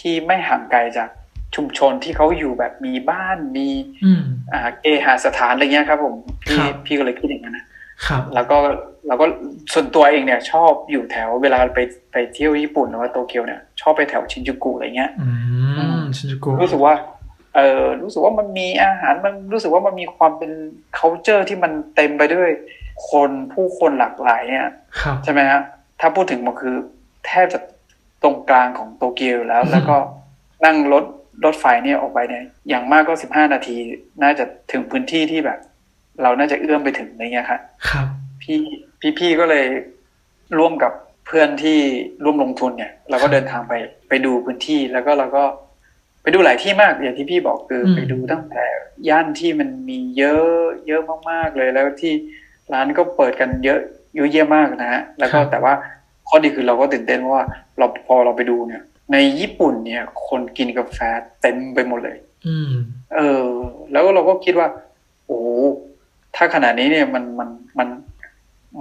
[0.00, 1.08] ที่ไม่ห่างไกลจาก
[1.56, 3.68] ชุมชนที่เขาอยู่แบบมีบ้านมี
[4.04, 6.14] อืมอ่าเกหาสถานอะไรเงี้ยครับ ผม
[6.44, 7.66] พี่ครับพี่ก็เลยคิดอย่างนั้นนะ
[8.06, 8.58] ครับ แล้วก็
[9.06, 9.26] แล้วก็
[9.72, 11.78] ส่วนตัวเองเนี่ย ชอบอยู่แถวเวลาไป
[12.12, 16.94] ไปเที่ยวญี่ปุ่นหรือว่าโตเกียวเนี่ยชอบไปแถวชินจูกุอะไรเงี้ยอืมชินจูกุรู้สึกว่า
[17.56, 20.50] เออรู้สึกว่ามันมีอาหารมันรู้สึกว่ามันมีความเป็น
[20.98, 22.48] culture ที่มันเต็มไปด้วย
[23.10, 24.66] คนผู้คนหลากหลายเนี่ย
[25.00, 25.60] ครับใช่ไหมฮะ
[26.00, 26.76] ถ้าพูดถึงมันคือ
[27.26, 27.58] แทบจะ
[28.22, 29.96] ตรงกลางของโตเกียวอยู่แล้วอืมแล้วก็
[30.64, 31.04] นั่งรถ
[31.44, 33.76] รถไฟเนี่ยออกไปเนี่ยอย่างมากก็สิบห้านาที
[34.22, 35.58] น่าจะถึงพื้นที่ที่แบบ
[36.22, 38.06] เราน่าจะเอื้อมไปถึงอะไรเงี้ยครับครับ
[38.42, 38.60] พี่
[39.00, 39.64] พี่พี่ก็เลย
[40.58, 40.92] ร่วมกับ
[41.26, 41.78] เพื่อนที่
[42.24, 43.72] ร่วมลงทุนเนี่ย เราก็เดินทางไป
[44.08, 45.44] ไปดูพื้นที่แล้วก็เราก็
[46.26, 48.64] ไปดูหลายที่มากอย่างที่พี่บอกคืออมไปดูตั้งแต่
[49.08, 52.12] ย่านที่มันมีเยอะเยอะมากๆเลย แล้วที่
[52.72, 53.80] ร้านก็เปิดกันเยอะ
[54.16, 55.72] เยอะแยะมากนะฮะแล้วก็แต่ว่า
[56.28, 57.44] ข้อดีคือเราก็ตื่นเต้นเพราะว่า
[57.78, 60.98] เราพอเราไปดูเนี่ย ในญี่ปุ่นเนี่ย คนกินกาแฟ
[61.42, 62.70] เต็มไปหมดเลย อืม
[63.16, 63.46] เออ
[63.92, 64.68] แล้วเราก็คิดว่า
[65.26, 65.48] โอ้โห
[66.36, 67.88] ถ้าขนาดนี้เนี่ยมันมันมัน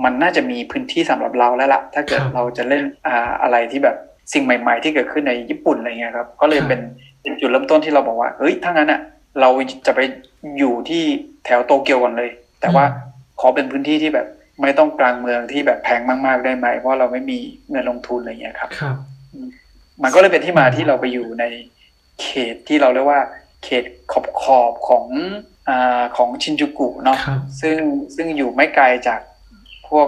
[0.03, 3.95] มันน่าจะมีพื้นที่สำหรับเราแล้วล่ะ ถ้าเกิดครับเราจะเล่นอ่าอะไรที่แบบ
[4.33, 6.81] สิ่งใหม่ ๆ ที่เกิดขึ้นในญี่ปุ่นอะไรเงี้ยครับ ก็เลยครับเป็น
[7.25, 9.01] เป็นจุดเริ่มต้นที่เราบอกว่าเฮ้ยถ้างั้นอะ
[9.41, 9.49] เรา
[9.87, 9.99] จะไป
[10.59, 11.03] อยู่ที่
[11.45, 12.29] แถวโตเกียวก่อนเลย
[12.61, 12.85] แต่ว่า
[13.39, 14.27] ขอเป็นพื้นที่ที่แบบ
[14.61, 17.37] ไม่ต้องกลางเมืองที่แบบแพงมากๆได้ไหม เพราะเราไม่มี
[17.69, 18.95] เงินลงทุนอะไรเงี้ยครับครับ
[20.03, 21.43] มันก็เลยเป็นที่มาที่เราไปอยู่ใน
[22.21, 23.21] เขตที่เราเรียกว่า
[23.63, 25.05] เขตขอบขอบๆของ
[25.69, 27.77] อาของชินจูกุเนาะครับซึ่ง
[28.15, 29.19] ซึ่งอยู่ไม่ไกลจาก
[29.89, 30.07] พวก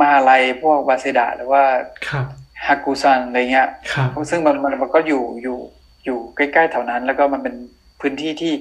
[0.00, 1.64] มหาลัยพวกวาเซดะหรือว่า
[2.08, 2.26] ครับ
[2.66, 5.58] ฮากุซันอะไรเงี้ยครับซึ่งมันมันมันก็อยู่อยู่
[6.04, 7.54] อยู่ใกล้ๆแถวนั้น แล้วก็มันเป็น
[8.00, 8.52] พื้นที่ที่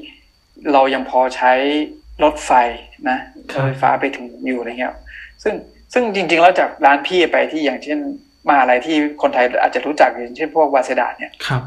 [0.73, 1.51] เรายังพอใช้
[2.23, 2.51] รถไฟ
[3.09, 3.17] นะ
[3.53, 4.93] รถไฟฟ้าไปถึงอยู่อะไรเงี้ย
[5.43, 5.53] ซึ่ง
[5.93, 7.99] ซึ่งจริง ๆ แล้วจากร้านพี่ไปที่อย่างเช่น
[8.47, 11.61] มหาอะไรที่คนไทยอาจจะรู้จักอย่างเช่นพวกวาเซดาเนี่ยครับ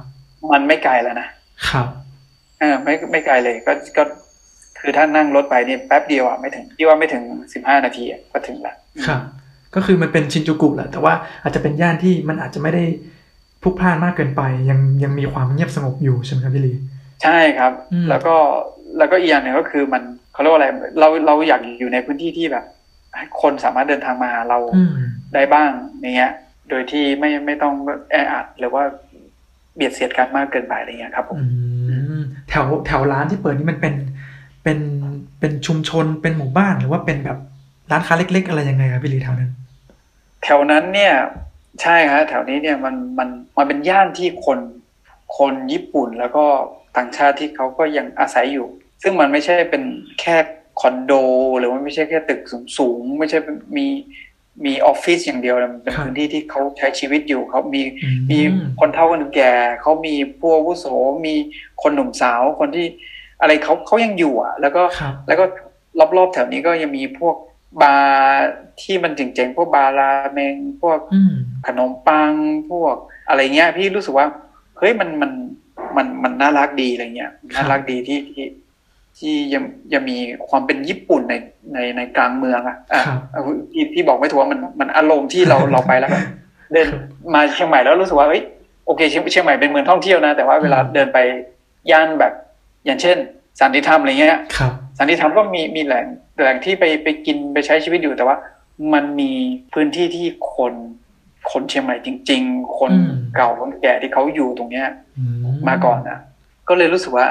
[0.53, 1.29] มันไม่ไกลแล้วนะ
[1.69, 1.87] ครับ
[2.61, 4.03] เออไม่ไม่ไกลเลยก็ก็
[4.81, 8.75] คือถ้านั่งรถไปนี่แป๊บเดียวอะไม่ถึงที่ว่าไม่ถึงสิบห้านาทีอะก็ถึงละ
[9.07, 9.21] ครับ
[9.75, 12.85] ก็คือมันเป็นชินจูกุแหละแต่ว่าอาจจะเป็นย่านที่มันอาจจะไม่ได้
[13.63, 16.73] พลุกพล่านมากเกินไป ยังยังมีความเงียบสงบอยู่ใช่ไหมครับพี่ลี
[17.23, 18.37] ใช่ครับอืมแล้วก็
[18.99, 22.65] แล้วก็อีกอย่างหนึ่งก็คือมันเขาเรียกว่าอะไรเราเราอยากอยู่ในพื้นที่ที่แบบ
[23.17, 24.93] ให้คนสามารถเดินทางมาหาเราอืม
[25.35, 25.71] ได้บ้าง
[26.01, 26.33] อย่างเงี้ย
[26.69, 27.75] โดยที่ไม่ไม่ต้อง
[28.11, 28.83] แออัดหรือว่า
[29.75, 33.95] เบียดเสียดกันมากเกินไปอะไรเงี้ยครับผมอืมแถวแถวร้านที่เปิดนี่มันเป็น
[34.63, 34.79] เป็น
[35.41, 37.39] เป็นชุมชนเป็นหมู่บ้านหรือว่าเป็นแบบ
[37.91, 39.51] ร้านค้าเล็ก ๆ อะไรยังไงครับพี่ลีแถวนั้น
[40.43, 41.15] แถวนั้นเนี่ย
[41.81, 44.59] ใช่ครับแถวนี้เนี่ยมันมันมันเป็นย่านที่คน
[45.39, 46.45] คนญี่ปุ่นแล้วก็
[46.97, 48.67] ต่างชาติที่เขาก็ยังอาศัยอยู่
[49.03, 49.83] ซึ่งมันไม่ใช่เป็น
[50.21, 50.37] แค่
[50.81, 51.13] คอนโด
[51.59, 52.41] หรือว่าไม่ใช่แค่ตึก
[52.79, 53.87] สูงๆไม่ใช่เป็นมี
[54.65, 58.39] มีออฟฟิศอย่างเดียวนะมันเป็นครับพื้นที่ที่เขาใช้ชีวิตอยู่เขามีอืมี
[58.81, 60.87] คนเฒ่าคนแก่เขามีผู้อาวุโส
[61.27, 61.35] มี
[61.83, 62.87] คนหนุ่มสาวคนที่
[63.41, 65.45] อะไรเขาเขายังอยู่อะ แล้วก็ครับแล้วก็
[66.17, 67.37] รอบๆแถวนี้ก็ยังมีพวก
[67.81, 68.49] บาร์
[68.83, 71.33] ที่มันเจ๋งๆพวกบาร์ราเมงพวกอืม
[71.67, 72.33] ขนมปัง
[72.71, 72.97] พวก
[73.29, 74.27] อะไรเงี้ย พี่รู้สึกว่า
[74.79, 75.33] เฮ้ยมันมัน
[75.97, 78.47] มันมันน่ารักดีอะไรเงี้ยน่ารักดีที่ที่
[79.19, 80.17] ที่ยังยังมี
[80.49, 81.35] ความเป็นญี่ปุ่นใน
[81.73, 86.25] ในในกลางเมืองอะอะครับเอาพี่พี่บอกไม่ถูกว่ามันมันอารมณ์ที่เราเราไปแล้วแบบ
[86.73, 86.87] เดิน
[87.35, 88.43] มาเชียงใหม่แล้วรู้สึกว่าเอ้ย
[88.87, 91.19] โอเคเชียงเชียงใหม่เป็นเมืองท่องเที่ยวนะ แต่ว่าเวลาเดินไป
[91.91, 92.33] ย่านแบบ
[92.85, 93.17] อย่างเช่น
[93.61, 96.07] สันติธรรมอะไรเงี้ยครับ สันติธรรมก็มีมีแหล่ง
[96.41, 98.37] แหล่งที่ไปไปกินไปใช้ชีวิตอยู่แต่ว่า
[98.93, 99.31] มันมี
[99.75, 100.75] พื้นที่ที่คน
[101.53, 104.87] คนเชียงใหม่จริง ๆ คนอืมเก่าคนแก่ที่เขาอยู่ตรงเนี้ย
[105.19, 105.25] อื
[105.69, 106.19] มาก่อนนะ
[106.69, 107.27] ก็เลยรู้สึกว่า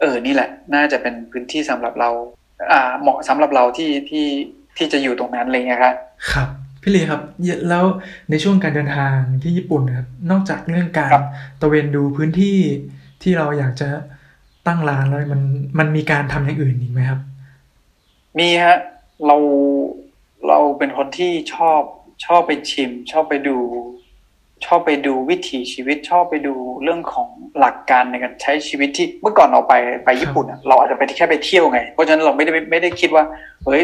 [0.00, 2.10] เออนี่แหละ น่าจะเป็นพื้นที่สำหรับเรา
[2.72, 4.26] อ่า เหมาะสำหรับเราที่ที่
[4.76, 5.94] ที่จะอยู่ตรงนั้นอะไรเงี้ยครับ
[6.32, 6.48] ครับ
[6.82, 7.84] พี่ลีครับเยแล้ว
[8.30, 11.26] ในช่วงการเดินทางที่ญี่ปุ่นนะครับ นอกจากเรื่องการครับ
[11.60, 12.58] ตระเวนดูพื้นที่
[13.22, 13.88] ที่เราอยากจะ
[14.66, 15.42] ตั้งร้านแล้วมัน
[15.78, 17.20] มันมีการทำอย่างอื่นอีกไหมครับ
[18.38, 18.76] มีฮะ
[19.26, 19.36] เรา
[20.48, 21.80] เราเป็นคนที่ชอบ
[22.26, 23.58] ชอบไปชิม ชอบไปดู
[24.66, 33.24] ชอบไปดูวิถีชีวิตชอบไปดูเรื่องของหลักการในการใช้ชีวิตที่เมื่อก่อนเราไปไปญี่ปุ่นอะเราอาจจะไปแค่ไปเที่ยวไง เพราะฉะนั้นเราไม่ได้ไม่ได้คิดว่า
[33.64, 33.82] เฮ้ย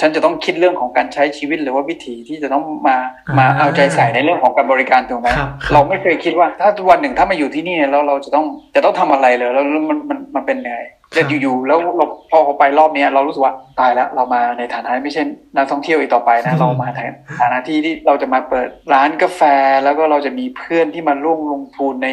[0.00, 2.96] ฉันจะต้องคิดเรื่องของการใช้ชีวิตหรือว่าวิถีที่จะต้องมา
[3.28, 8.44] อ่ามาเอาใจใส่ในเรื่องของการบริการตรงนั้นครับครับเราไม่เคยคิดว่าถ้าวันหนึ่งถ้ามาอยู่ที่นี่แล้วเราจะต้อง
[8.74, 10.80] จะต้องทำอะไรเลยแล้วแล้วมันมันมันเป็นยังไง
[11.14, 15.22] แต่อยู่ๆแล้วเราพอไปรอบเนี้ยเรารู้สึกว่าตายแล้วเรามาในฐานะไม่ใช่
[15.56, 17.00] นักท่องเที่ยวอีกต่อไปนะเรามาใน
[17.40, 19.42] ฐานะที่ที่เราจะมาเปิดร้านกาแฟ
[19.84, 22.08] แล้วก็เราจะมีเพื่อนที่มาร่วมลงทุนใน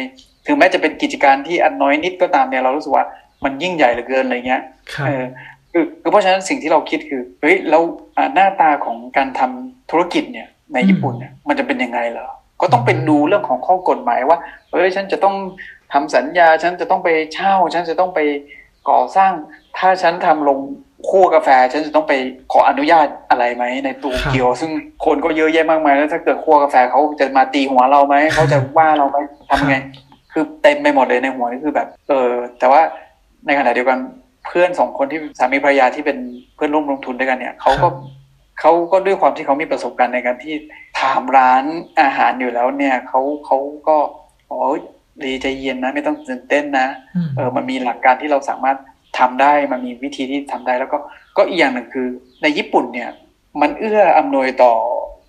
[0.46, 3.04] ถึงแม้จะเป็นกิจการที่อันน้อยนิดก็ตามเนี่ยเรารู้สึกว่า
[3.44, 4.62] มันยิ่งใหญ่เหลือเกินอะไรเงี้ย
[4.94, 5.24] ครับเออ
[5.74, 7.82] คือคือเพราะฉะนั้นสิ่งที่เราคิดคือเฮ้ยแล้ว
[8.16, 12.28] อ่าหน้าตาของการทำธุรกิจเนี่ยในญี่ปุ่นเนี่ยมันจะเป็นยังไงเหรอ
[12.60, 14.38] ก็ต้องเป็นดูเรื่องของข้อกฎหมายว่า
[14.72, 15.36] เฮ้ยฉันจะต้อง
[15.92, 18.20] ทำสัญญาฉันจะต้องไปเช่า ฉันจะต้องไป
[18.90, 19.32] ก่อสร้าง
[19.78, 20.58] ถ้าฉันทำลง
[21.08, 22.12] คั่วกาแฟ ฉันจะต้องไป
[22.52, 24.70] ขออนุญาตอะไรไหมในโตัวเกียว ซึ่ง
[25.04, 29.18] คนก็เยอะแยะมากมายแล้วถ้าเกิดคั่วกาแฟเขาจะมาตีหัวเราไหมเขาจะว่าเราไหม
[29.50, 29.76] ทำไง
[30.32, 32.80] คือเต็มไปหมดเลยในหัวนี่คือแบบ เออแต่ว่า
[33.46, 36.18] ในขณะเดียวกันเพื่อนสองคนที่สามีภรรยาที่เป็น
[36.54, 37.94] เพื่อนร่วมลงทุนด้วยกันเนี่ยเขาก็ครับ
[38.60, 40.54] เขาก็ด้วยความที่เขามีประสบการณ์ในการที่
[41.00, 41.64] ถามร้าน
[42.00, 43.96] อาหารอยู่แล้วเนี่ยเขาเขาก็
[44.50, 44.60] อ๋อ
[45.24, 48.76] ดีใจเย็นนะ ไม่ต้องตื่นเต้นนะอืมเออมันมีหลักการที่เราสามารถ
[49.18, 50.98] ทำได้มันมีวิธีที่ทำได้แล้วก็
[51.36, 52.06] ก็อีกอย่างหนึ่งคือ
[52.42, 53.10] ในญี่ปุ่นเนี่ย
[53.60, 54.74] มันเอื้ออำนวยต่อ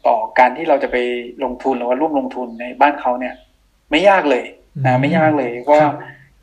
[0.07, 0.97] ต่อการที่เราจะไป
[1.43, 3.33] ลงทุนหรือว่าร่วมลงทุนในบ้านเขาเนี่ย
[3.91, 4.45] ไม่ยากเลย
[4.85, 5.89] นะไม่ยากเลยเพราะว่า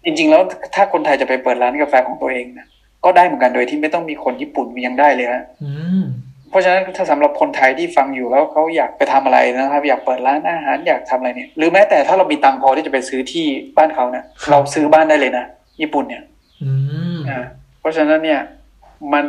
[0.05, 0.43] จริง ๆ แล้ว
[0.75, 2.67] ถ้าคนไทยจะไปเปิดร้านกาแฟของตัวเองนะ
[3.05, 6.03] ก็ได้เหมือนกันโดยที่ไม่ต้องมีคนญี่ปุ่นยังได้เลยฮะอืม
[6.51, 15.45] เพราะฉะนั้นถ้าสำหรับคนไทยที่ฟังอยู่แล้วเขาอยากไปทำอะไรนะครับ อยากเปิดร้านอาหารอยากทำอะไรเนี่ย หรือแม้แต่ถ้าเรามีตังค์พอที่จะไปซื้อที่บ้านเขาเนี่ยเราซื้อบ้านได้เลยนะ
[15.81, 16.23] ญี่ปุ่นเนี่ย
[16.63, 16.71] อื
[17.17, 17.41] มอ่า
[17.81, 18.41] เพราะฉะนั้นเนี่ย
[19.13, 19.25] มัน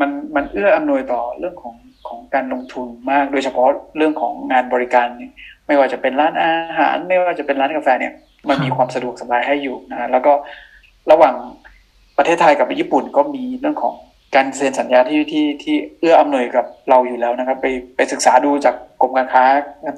[0.00, 1.74] มันมันเอื้ออำนวยต่อเรื่องของ
[2.08, 5.32] ของการลงทุนมากโดยเฉพาะเรื่องของงานบริการเนี่ย
[5.66, 8.12] ไม่ว่าจะเป็นร้านอาหาร ไม่ว่าจะเป็นร้านกาแฟเนี่ย
[8.48, 10.32] มันมีความสะดวกสบายให้อยู่นะแล้วก็
[11.10, 11.34] ระหว่าง
[12.18, 13.94] ประเทศไทยกับญี่ปุ่นก็มีเรื่องของ
[14.34, 19.44] การเซ็นสัญญาที่ที่ที่เอื้ออำนวยกับเราอยู่แล้วนะครับ ไปไปศึกษาดูจากกรมการค้า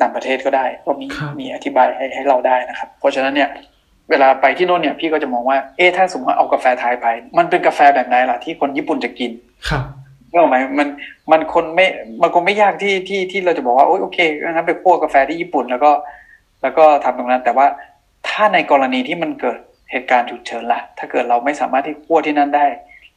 [0.03, 3.49] ต่างประเทศก็ได้ ก็มีครับมีอธิบายให้ให้เราได้นะครับ เพราะฉะนั้นเนี่ย
[4.11, 7.07] เวลาไปที่โน่นเนี่ยพี่ก็จะมองว่าเอ๊ะถ้าสมมติว่าเอากาแฟไทยไป
[7.39, 9.31] มันเป็นกาแฟแบบไหนล่ะที่คนญี่ปุ่นจะกิน
[9.69, 9.83] ครับ
[10.31, 10.89] นึกออกไหมมัน
[11.31, 11.87] มันคนไม่
[12.23, 15.91] มันคงไม่ยากที่ที่ที่เราจะบอกว่าโอ๊ยโอเคงั้นไปคั่วกาแฟที่ญี่ปุ่นแล้วก็
[16.63, 17.67] แล้วก็ทำตรงนั้น แต่ว่า
[18.29, 19.59] ถ้าในกรณีที่มันเกิด
[19.91, 22.67] เหตุการณ์ฉุกเฉินล่ะ ถ้าเกิดเราไม่สามารถที่คั่วที่นั่นได้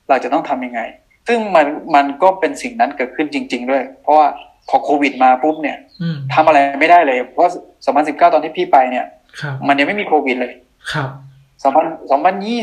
[0.09, 0.81] เราจะต้องทำยังไง
[1.27, 4.27] ซึ่งมันมันก็เป็นสิ่งนั้นเกิดขึ้นจริง ๆ ด้วย เพราะว่า
[4.69, 7.51] พอโควิดมาปุ๊บเนี่ยอืมทำอะไรไม่ได้เลย เพราะ
[7.85, 9.05] 2019 ตอนที่พี่ไปเนี่ย
[9.41, 10.53] ครับมันยังไม่มีโควิดเลย
[10.93, 11.09] ครับ
[11.61, 12.11] 2000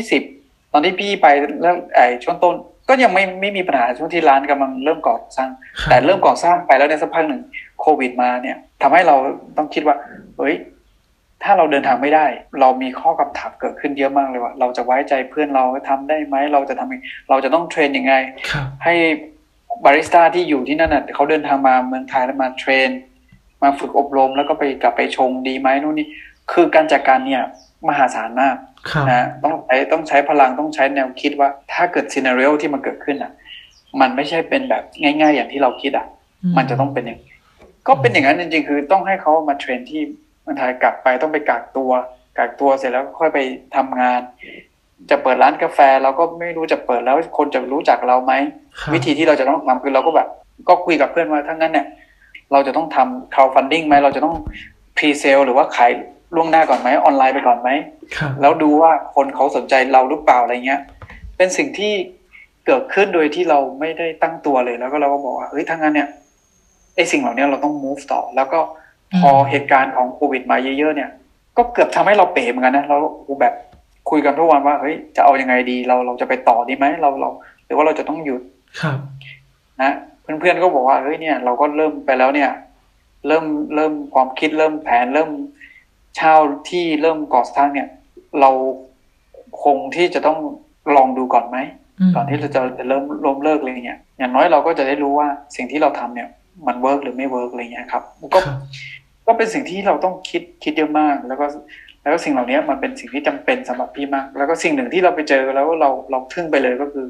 [0.09, 1.27] 2020 ตอนที่พี่ไป
[1.61, 2.55] แล้วไอ้ช่วงต้น
[2.89, 7.41] ก็ยังไม่ไม่มีปัญหาช่วงที่ร้านกำลังเริ่มก่อสร้างครับแต่เริ่มก่อสร้างไปแล้วในสักพักหนึ่ง
[7.81, 9.15] โควิดมาเนี่ยทำให้เรา
[9.57, 9.95] ต้องคิดว่า
[10.37, 10.55] เฮ้ย
[11.43, 12.25] ถ้าเราเดินทางไม่ได้
[12.61, 18.13] เรามีข้อกำถามเกิดขึ้นเยอะมากเลยว่า เราจะไว้ใจเพื่อนเราทำได้ไหมเราจะทำยังเราจะต้องเทรนยังไง
[18.51, 18.95] ครับให้
[19.85, 22.89] บาริสต้าที่อยู่ที่นั่นน่ะเขาเดินทางมาเมืองไทยแล้วมาเทรน
[23.63, 26.07] มาฝึกอบรมแล้วก็ไปกลับไปชงดีไหมนู่นนี่
[26.51, 27.43] คือการจัดการเนี่ย
[27.87, 28.55] มหาศาลมาก
[28.91, 33.31] ครับนะต้องใช้ต้องใช้พลังต้องใช้แนวคิดว่า ถ้าเกิดซีนารีโอที่มันเกิดขึ้นอะ
[34.01, 36.05] มันไม่ใช่เป็นแบบง่าย ๆ อย่างที่เราคิดอะ
[36.57, 37.33] มันจะต้องเป็นอย่างนี้
[37.87, 41.91] ก็เป็นอย่างนั้นจริงๆ คือต้องให้เขามาเทรนที่เมืองไทยกลับไปต้องไปกักตัว
[42.37, 43.39] กักตัวเสร็จแล้วก็ค่อยไป
[43.75, 44.21] ทำงาน
[45.09, 48.33] จะเปิดร้านกาแฟเราก็ไม่รู้จะเปิดแล้วคนจะรู้จักเราไหม
[48.79, 50.27] ครับวิธีที่เราจะต้องทำคือเราก็แบบ
[50.67, 51.85] ก็คุยกับเพื่อนว่าถ้างั้นเนี่ย
[52.51, 54.35] เราจะต้องทำ crowdfunding ไหมเราจะต้อง
[54.97, 55.91] pre sale หรือว่าขาย
[56.35, 57.69] ล่วงหน้าก่อนไหมออนไลน์ไปก่อนไหม
[58.17, 60.81] ครับแล้วดูว่าคนเขาสนใจเราหรือเปล่าอะไรเงี้ย
[61.37, 61.93] เป็นสิ่งที่
[62.65, 66.07] เกิดขึ้นโดยที่เราไม่ได้ตั้งตัวเลยแล้วก็เราก็บอกว่าเฮ้ยถ้างั้นเนี่ย
[66.95, 68.59] ไอสิ่งเหล่านี้เราต้อง move ต่อแล้วก็
[69.21, 71.09] พอเหตุการณ์ของโควิดมาเยอะๆเนี่ย
[71.57, 72.97] ก็เกือบทำให้เราเป๋เหมือนกันนะเรา
[73.41, 73.53] แบบ
[74.09, 77.29] คุยกันทุกวันว่าเฮ้ยจะเอายังไงดี เราเราจะไปต่อดีไหมเราเรา
[77.65, 78.41] หรือว่าเราจะต้องหยุด
[78.81, 78.97] ครับ
[79.81, 79.91] นะ
[80.21, 82.49] เพื่อนๆก็บอกว่าเฮ้ยเนี่ยเราก็เริ่มไปแล้วเนี่ย
[83.27, 83.45] เริ่ม
[83.75, 85.29] เริ่มความคิดเริ่มแผนเริ่ม
[86.15, 86.35] เช่า
[86.69, 87.87] ที่เริ่มก่อสร้างเนี่ย
[88.41, 88.49] เรา
[89.63, 90.37] คงที่จะต้อง
[90.95, 96.29] ลองดูก่อนไหมก่อนที่เราจะจะเริ่มล้มเลิกอะไรเงี้ยอย่างน้อยเราก็จะได้รู้ว่าสิ่งที่เราทำเนี่ย
[96.67, 98.57] มัน work หรือไม่ work อะไรเงี้ยครับก็ครับ
[99.29, 101.45] ก็เป็นสิ่งที่เราต้องคิดคิดเยอะมาก แล้วก็
[102.01, 107.07] แล้วก็สิ่งเหล่านี้มันเป็นสิ่งที่จำเป็นสำหรับพี่มาก แล้วก็สิ่งหนึ่งที่เราไปเจอแล้วเราเราทึ่งไปเลยก็คือ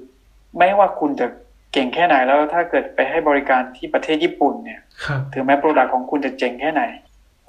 [0.58, 1.28] ไม่ว่าคุณจะ
[1.74, 6.84] เก่งแค่ไหนแล้วถ้าเกิดไปให้บริการที่ประเทศญี่ปุ่นเนี่ยครับถึงแม้โปรดักต์ของคุณจะเจ๋งแค่ไหน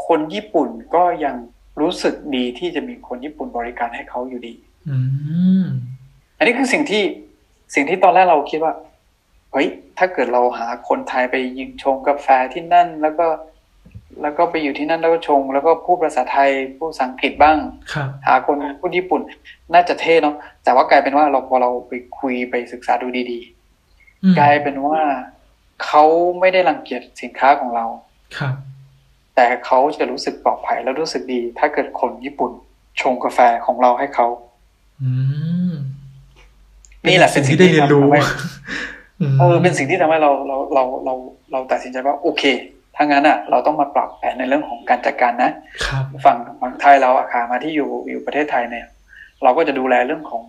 [0.06, 1.36] คนญี่ปุ่นก็ยัง
[1.80, 4.54] รู้สึกดีที่จะมีคนญี่ปุ่นบริการให้เขาอยู่ดี
[4.88, 4.98] อื
[5.62, 5.64] ม
[6.38, 7.02] อันนี้คือสิ่งที่
[7.74, 8.72] สิ่งที่ตอนแรกเราคิดว่า
[9.52, 13.26] เฮ้ยถ้าเกิดเราหาคนไทยไปยิงชงกาแฟที่นั่น แล้วก็
[14.22, 17.58] แล้วก็ไปอยู่ที่นั่นแล้วก็ชง แล้วก็พูดภาษาไทยพูดภาษาอังกฤษบ้าง
[17.92, 19.20] ครับหาคนพูดญี่ปุ่น
[19.74, 23.40] น่าจะเท่เนาะแต่ว่ากลายเป็นว่าเราพอเราไปคุยไปศึกษาดูดี
[24.24, 25.00] อืมๆกลายเป็นว่า
[25.84, 26.04] เขา
[26.40, 27.84] ไม่ได้รังเกียจสินค้าของเรา
[28.38, 28.54] ครับ
[29.34, 32.52] แต่เขาจะรู้สึกปลอดภัยและรู้สึกดี ถ้าเกิดคนญี่ปุ่น
[33.00, 34.26] ชงกาแฟของเราให้เขา
[35.02, 35.10] อื
[35.70, 35.72] ม
[37.08, 38.20] นี่แหละเป็นสิ่งที่ได้เรียนรู้ทำให้
[39.30, 41.14] มเออเป็นสิ่งที่ทำให้เราเราเราเรา
[41.52, 42.42] เราตัดสินใจว่า โอเค
[42.96, 45.52] ถ้างั้นอะเราต้องมาปรับแผนในเรื่องของการจัดการนะ
[45.86, 48.86] ครับฝั่งฝั่งไทยเราอาคามาที่อยู่อยู่ประเทศไทยเนี่ย
[49.42, 50.44] เราก็จะดูแลเรื่องของ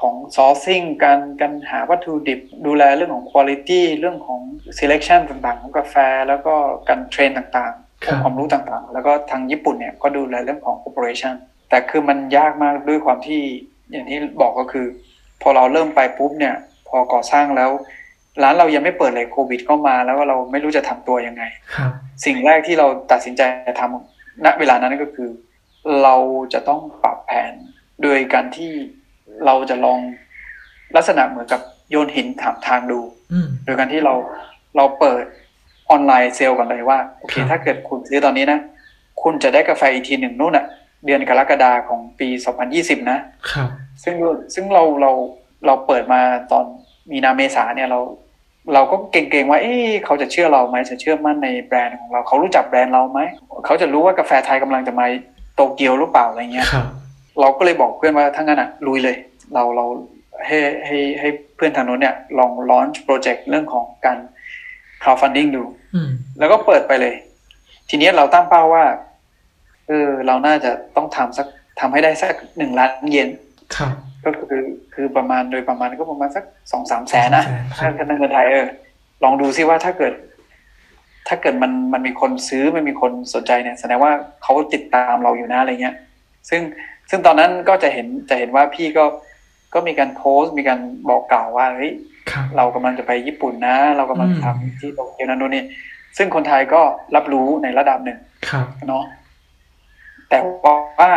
[0.00, 4.40] ของ sourcing การการหาวัตถุดิบ ดูแลเรื่องของ quality เรื่องของ
[4.78, 5.94] selection ต่างๆ ของกาแฟ
[6.28, 6.54] แล้วก็
[6.88, 11.34] การเทรนต่างๆครับความรู้ต่างๆ แล้วก็ทางญี่ปุ่นเนี่ยก็ดูแลเรื่องของ operation
[11.68, 13.40] แต่คือมันยากมากด้วยความที่
[13.90, 14.86] อย่างที่บอกก็คือ
[15.42, 16.54] พอเราเริ่มไปปุ๊บเนี่ย
[16.88, 17.70] พอก่อสร้างแล้ว
[18.42, 21.42] ร้านเรายังไม่เปิดเลยโควิดเข้ามาแล้วก็เราไม่รู้จะทำตัวยังไง
[21.76, 21.92] ครับ
[22.24, 23.42] สิ่งแรกที่เราตัดสินใจ
[23.80, 25.28] ทำณเวลานั้นก็คือ
[26.02, 26.16] เรา
[26.52, 27.52] จะต้องปรับแผน
[28.02, 28.72] โดยการที่
[29.46, 30.00] เราจะลอง
[30.96, 33.00] ลักษณะเหมือนกับโยนหินถามทางดู
[33.32, 34.14] อืมโดยการที่เรา
[34.76, 35.24] เราเปิด
[35.90, 38.58] ออนไลน์เซลล์กันเลยว่าโอเคครับถ้าเกิดคุณซื้อตอนนี้นะ
[39.22, 40.66] คุณจะได้กาแฟอีกทีหนึ่งนู่นอะ
[41.06, 42.28] เดือนกรกฎาของปี
[42.68, 43.18] 2020 นะ
[43.52, 43.68] ครับ
[44.02, 44.14] ซึ่ง
[44.54, 45.10] ซึ่งเราเรา
[45.66, 46.20] เราเปิดมา
[46.52, 46.64] ตอน
[47.10, 48.00] มีนาเมษาเนี่ยเรา
[48.74, 53.20] เราก็เก่งๆว่า เอ๊ะเขาจะเชื่อเราไหมจะเชื่อมั่นในแบรนด์ของเราเขารู้จักแบรนด์เราไหม
[53.64, 55.06] เขาจะรู้ว่ากาแฟไทยกำลังจะมา
[55.54, 56.86] โตเกียวหรือเปล่าอะไรเงี้ยครับ
[57.40, 59.16] เราก็เลยบอกเพื่อนว่าถ้างั้นอะลุยเลย
[59.54, 59.84] เราเรา
[60.46, 64.18] ให้ให้ให้เพื่อนทางโน้นเนี่ยลองลอนช์โปรเจกต์เรื่องของการ
[65.02, 67.14] crowdfunding ดูอืมแล้วก็เปิดไปเลย
[67.88, 68.84] ทีนี้เราตั้งเป้าว่า
[69.88, 71.46] เออเราน่าจะต้องทำสัก
[71.80, 73.28] ทำให้ได้สักหนึ่งล้านเยน
[73.76, 73.92] ครับ
[74.24, 74.62] ก็คือ
[75.00, 78.66] คือประมาณโดยประมาณก็ประมาณสักสองสามแสนนะ2-3แสนครัถ้าบถ้าเงินไทยเออ
[79.24, 80.12] ลองดูซิว่าถ้าเกิด
[81.28, 85.94] ถ้าเกิดมันมันมีคนซื้อมันมีคนสนใจเนี่ยแสดงว่าเขาติดตามเราอยู่นะอะไรเงี้ย
[86.48, 86.60] ซึ่ง
[87.10, 89.04] ซึ่งตอนนั้นก็จะเห็นจะเห็นว่าพี่ก็
[89.74, 91.92] ก็มีการโพสต์มีการบอกกล่าวว่าเฮ้ย
[92.30, 95.64] ครับเรากำลังจะไปญี่ปุ่นนะ เรากำลังอืมทำที่โตเกียวนั่นนู่นนี่
[96.16, 96.82] ซึ่งคนไทยก็
[97.16, 99.04] รับรู้ในระดับหนึ่งครับเนาะ
[100.28, 101.10] แต่ว่า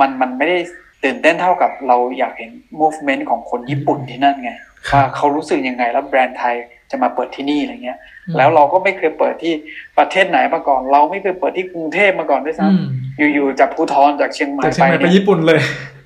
[0.00, 0.58] มันมันไม่ได้
[1.04, 4.52] ตื่นเต้นเท่ากับเราอยากเห็น movement ของคนญี่ปุ่นที่นั่นไง
[4.90, 6.56] ครัว่าบเขารู้สึกยังไงแล้วแบรนด์ไทย
[6.90, 9.52] จะมาเปิดที่นี่อะไรเงี้ยอืมแล้วเราก็ไม่เคยเปิดที่
[9.98, 15.60] ประเทศไหนมาก่อน เราไม่เคยเปิดที่กรุงเทพมาก่อนด้วยซ้อืมำอยู่ๆจากภูทรจากเชียงใหม่จากเชียงใหม่ไปเนี่ยญี่ปุ่นเลย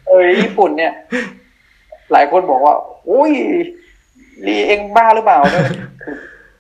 [0.08, 0.92] เออญี่ปุ่นเนี่ย
[2.12, 3.32] หลายคนบอกว่าโอ้ย
[4.46, 5.64] ลีเองบ้าหรือเปล่าเนี่ย
[6.02, 6.16] คือ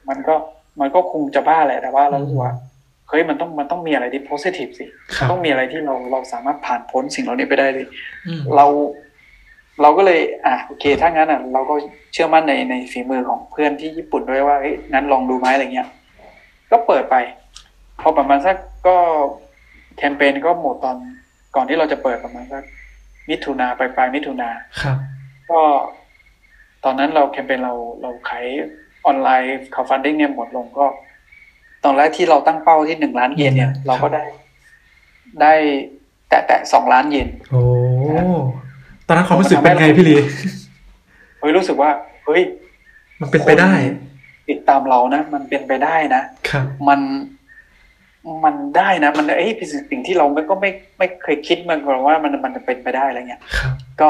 [0.08, 0.34] มันก็
[0.80, 2.52] มันก็คงจะบ้าแหละแต่ว่าเรารู้สึกว่า
[3.08, 4.86] เฮ้ยมันต้องมันต้องมีอะไรที่ positive สิ
[5.16, 7.86] ครับต้องมีอะไรที่เราเราสามารถผ่านพ้นสิ่งเหล่านี้ไปได้เลย
[8.26, 8.66] อืมเรา
[9.82, 11.74] เราก็เลย อะโอเค ถ้างั้นอะ เราก็
[12.12, 15.88] เชื่อมั่นในในฝีมือของเพื่อนที่ญี่ปุ่นด้วยว่าเฮ้ยงั้นลองดูไหมอะไรเงี้ย
[16.70, 17.16] ก็เปิดไป
[18.00, 18.96] พอประมาณสักก็
[19.96, 20.96] แคมเปญก็หมดตอน
[21.56, 22.62] ก่อนที่เราจะเปิดประมาณสัก
[23.30, 24.48] มิถุนาปลายปลายมิถุนา
[24.82, 24.96] ครับ
[25.50, 25.60] ก็
[26.84, 28.46] ตอนนั้นเราแคมเปญเราเราขาย
[29.06, 30.86] ออนไลน์ข่าวฟันดิ้งเนี่ยหมดลงก็
[31.84, 34.24] ตอนแรกที่เราตั้งเป้าที่หนึ่งล้านเยนเนี่ย เราก็ได้
[35.40, 35.52] ได้
[36.28, 37.62] แตะแตะสองล้านเยนโอ้
[39.06, 40.16] ตอนนั้นความรู้สึกเป็นไงพี่ลี
[41.38, 41.90] เฮ้ยรู้สึกว่า
[42.24, 42.42] เฮ้ย
[43.20, 43.72] มันเป็นไปได้
[44.48, 47.00] ติดตามเรานะ มันเป็นไปได้นะครับมัน
[48.44, 54.08] มันได้นะ มันเอ้ยเป็นสิ่งที่เราไม่ก็ไม่ไม่เคยคิดมาก่อนว่ามันมันจะเป็นไปได้อะไรเงี้ยครับก็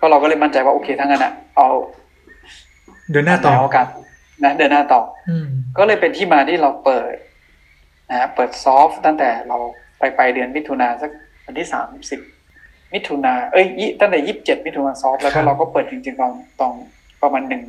[0.00, 1.68] ก็เราก็เลยมั่นใจว่าโอเคทั้างนั้นอะเอา
[3.10, 3.86] เดินหน้าต่อแล้วกัน
[4.44, 5.46] นะเดินหน้าต่ออืม
[5.78, 7.14] ก็เลยเป็นที่มาที่เราเปิด
[8.10, 9.58] นะฮะเปิดซอฟต์ตั้งแต่เรา
[9.98, 11.10] ไปไปเดือนมิถุนาสัก
[11.44, 12.20] วันที่สามสิบ
[12.92, 16.72] มิถุนาเอ้ยยี่ตั้งแต่ยี่สิบเจ็ดมิถุนาซอฟต์แล้วครัก็บเราก็เปิดจริงๆตอนตอน
[17.22, 17.62] ประมาณหนึ่ง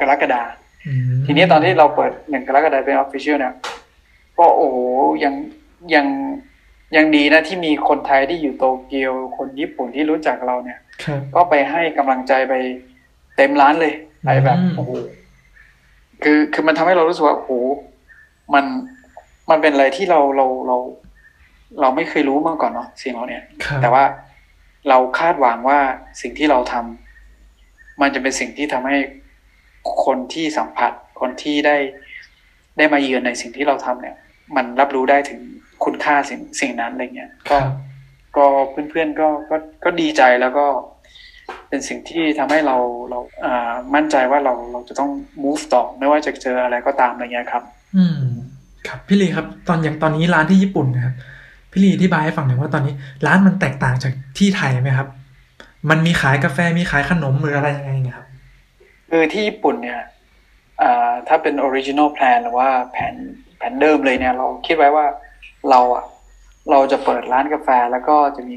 [0.00, 0.42] กรกฎา
[0.86, 3.54] อืมทีนี้ตอนที่เราเปิดหนึ่งกรกฎาเป็นออฟฟิเชียลเนี่ย
[4.38, 4.76] ก็โอ้โห
[5.24, 5.34] ยัง
[5.94, 6.06] ยัง
[6.96, 12.54] ยังดีนะที่มีคนไทยที่อยู่โตเกียว คนญี่ปุ่นที่รู้จักเราเนี่ยครับก็ไปให้กำลังใจไป
[13.36, 14.92] เต็มร้านเลยไปแบบอืมโอ้โห
[16.22, 17.50] คือคือมันทำให้เรารู้สึกว่าโอ้โห
[18.54, 18.64] มัน
[19.50, 20.76] มันเป็นอะไรที่เราเราเรา
[21.80, 24.04] เราไม่เคยรู้มาก่อนเนาะสิ่งเหล่าเนี้ยครับแต่ว่า
[24.88, 25.78] เราคาดหวังว่า
[26.20, 28.96] สิ่งที่เราทำมันจะเป็นสิ่งที่ทำให้
[30.04, 31.76] คนที่สัมผัสคนที่ได้
[32.76, 34.16] ได้มาเยือนในสิ่งที่เราทำเนี่ย
[34.56, 35.40] มันรับรู้ได้ถึง
[35.84, 37.72] คุณค่าสิ่งสิ่งนั้นอะไรเงี้ยคก็รับ
[38.36, 38.46] ก็
[38.90, 40.66] เพื่อนๆก็ก็ก็ดีใจแล้วก็
[41.68, 42.76] เป็นสิ่งที่ทำให้เรา
[43.10, 45.10] เราอ่ามั่นใจว่าเราเราจะต้อง
[45.42, 47.62] move ต่อไม่ว่าจะเจออะไรก็ตามอะไรเงี้ยครับ
[47.96, 48.20] อืม
[48.88, 51.14] ครับพี่ลีครับ ตอนอย่างตอนนี้ร้านที่ญี่ปุ่นนะครับ
[51.72, 52.94] พี่ลีอธิบายให้ฟังหน่อยว่าตอนนี้
[53.26, 55.08] ร้านมันแตกต่างจากที่ไทยไหมครับ
[55.90, 58.26] มันมีขายกาแฟมีขายขนมหรืออะไรยังไงเนี่ยครับ
[59.10, 60.00] คือที่ญี่ปุ่นเนี่ย
[60.82, 63.14] อ่าถ้าเป็น original plan หรือว่าแผน
[63.58, 65.04] แผนเดิมเลยเนี่ย เราคิดไว้ว่า
[65.70, 66.04] เราอะ
[66.70, 68.54] เราจะเปิดร้านกาแฟแล้วก็จะมี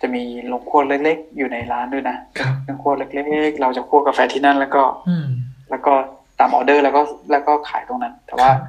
[0.00, 5.26] จะมีโรงครัวเล็กๆ อยู่ในร้านด้วยนะครับโรงครัวเล็กๆ เราจะคั่วกาแฟที่นั่นแล้วก็อืม
[5.70, 5.92] แล้วก็
[6.38, 8.60] ตามออเดอร์แล้วก็แล้วก็ขายตรงนั้น แต่ว่าครับ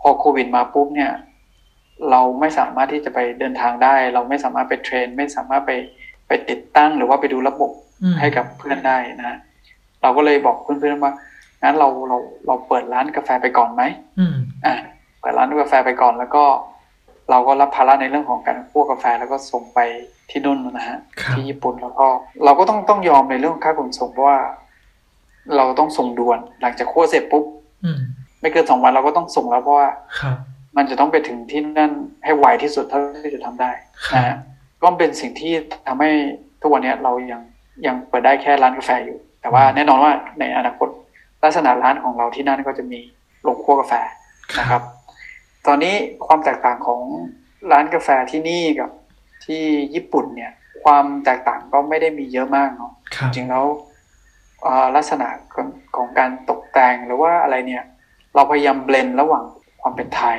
[0.00, 1.12] พอโควิดมาปุ๊บเนี่ย
[2.10, 5.72] เราไม่สามารถที่จะไปเดินทางได้ เราไม่สามารถไปเทรน ไม่สามารถไป
[6.28, 7.70] ไปติดตั้งหรือว่าไปดูระบบ
[8.02, 9.38] อืมให้กับเพื่อนได้นะ
[10.02, 11.12] เราก็เลยบอกเพื่อนๆว่า
[11.62, 13.82] งั้นเราเราเราเปิดร้านกาแฟไปก่อนไหม
[14.18, 14.74] อืมอะ
[15.20, 16.44] เปิดร้านกาแฟไปก่อนแล้วก็
[17.30, 19.78] เราก็รับภาระในเรื่องของการคั่วกาแฟแล้วก็ส่งไป
[20.30, 22.06] ที่นู่นนะฮะครับที่ญี่ปุ่นแล้วก็
[22.44, 24.38] เราก็ต้องต้องยอมในเรื่องค่าขนส่งเพราะว่า
[25.56, 27.44] เราต้องส่งด่วนหลังจากคั่วเสร็จปุ๊บ
[27.84, 27.98] อืม
[28.40, 29.88] ไม่เกินสองวันเราก็ต้องส่งแล้วเพราะว่า
[30.20, 30.36] ครับ
[30.76, 31.92] มันจะต้องไปถึงที่นั่น
[32.24, 33.70] ให้ไวที่สุดเท่าที่จะทำได้
[34.06, 34.36] ครับนะฮะ
[34.82, 35.52] ก็เป็นสิ่งที่
[35.86, 36.10] ทำให้
[36.60, 37.40] ทุกวันนี้เรายัง
[37.86, 40.88] ยังเปิดได้แค่ร้านกาแฟอยู่ แต่ว่าแน่นอนว่าในอนาคต
[41.42, 43.00] ลักษณะร้านของเราที่นั่นก็จะมี
[43.42, 43.94] โรงคั่วกาแฟ
[44.58, 44.82] นะครับ
[45.66, 45.94] ตอนนี้
[46.26, 47.00] ความแตกต่างของ
[47.72, 48.90] ร้านกาแฟที่นี่กับ
[49.44, 49.62] ที่
[49.94, 50.52] ญี่ปุ่นเนี่ย
[50.84, 53.64] ความแตกต่างก็ไม่ได้มีเยอะมากเนาะครับจริงๆแล้ว
[54.66, 57.84] อ่าลักษณะของของการตกแต่งหรือว่าอะไรเนี่ย
[58.34, 59.44] เราพยายามเบลนระหว่าง
[59.80, 60.38] ความเป็นไทย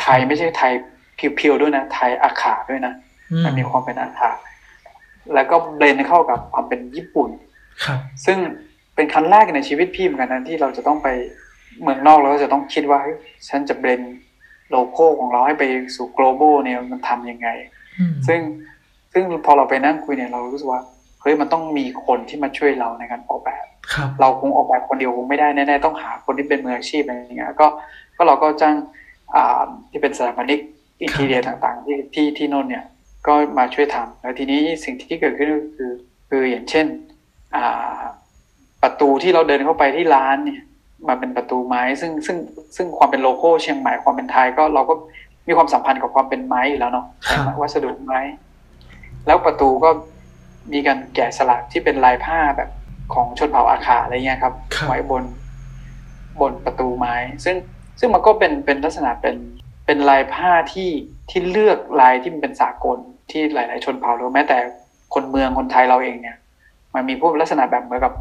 [0.00, 0.72] ไทยไม่ใช่ไทย
[1.16, 2.94] เพียวๆด้วยนะไทยอาขาด้วยนะ
[3.32, 4.30] อืมมันมีความเป็นอาขา
[5.34, 7.30] แล้วก็เบลนเข้ากับความเป็นญี่ปุ่น
[7.84, 8.38] ครับซึ่ง
[8.94, 11.08] เป็นครั้งแรกในชีวิตพี่เหมือนกันนะที่เราจะต้องไป
[11.82, 13.16] เมืองนอกแล้วก็จะต้องคิดว่าเฮ้ย
[13.48, 14.02] ฉันจะเบลน
[14.70, 17.79] โลโก้ของเราให้ไปสู่ global เนี่ยมันทำยังไงอืม
[18.28, 18.40] ซึ่ง
[19.12, 20.82] ซึ่งพอเราไปนั่งคุยเนี่ยเรารู้สึกว่า
[21.20, 27.66] เฮ้ยมันต้องมีคนที่มาช่วยเราในการออกแบบครับเราคงออกแบบคนเดียวคงไม่ได้แน่ๆต้องหาคนที่เป็นมืออาชีพอะไรอย่างเงี้ยก็
[28.16, 28.74] ก็เราก็จ้าง
[29.34, 30.60] อ่าที่เป็นสถาปนิก
[31.00, 32.84] อินทีเรียต่างๆ ที่ที่ที่โน่นเนี่ย
[33.26, 35.92] ก็มาช่วยทำแล้วทีนี้สิ่งที่เกิดขึ้นก็คือ
[36.28, 36.86] คืออย่างเช่น
[37.56, 38.00] อ่า
[38.82, 40.62] ประตูที่เราเดินเข้าไปที่ร้านเนี่ย
[41.08, 42.36] มันเป็นประตูไม้ ซึ่งซึ่ง
[42.76, 44.94] ซึ่งความเป็นโลโก้เชียงใหม่ความเป็นไทยก็เราก็
[45.48, 48.20] มีความสัมพันธ์กับความเป็นไม้อยู่แล้วเนาะครับวัสดุไม้
[49.26, 49.90] แล้วประตูก็
[50.72, 52.70] มีการแกะสลักที่เป็นลายผ้าแบบ
[53.14, 55.24] ของชนเผ่าอาขาอะไรเงี้ยครับครับไว้บน
[56.40, 57.14] บนประตูไม้
[57.44, 57.56] ซึ่ง
[58.00, 59.36] ซึ่งมันก็เป็นเป็นลักษณะเป็น
[59.86, 60.90] เป็นลายผ้าที่
[61.30, 62.98] ที่เลือกลายที่มันเป็นสากล
[63.30, 64.58] ที่หลาย ๆ ชนเผ่าหรือแม้แต่
[65.14, 66.36] คนเมืองคนไทยเราเองเนี่ย
[66.94, 68.12] มันมีพวกลักษณะแบบเหมือนกับ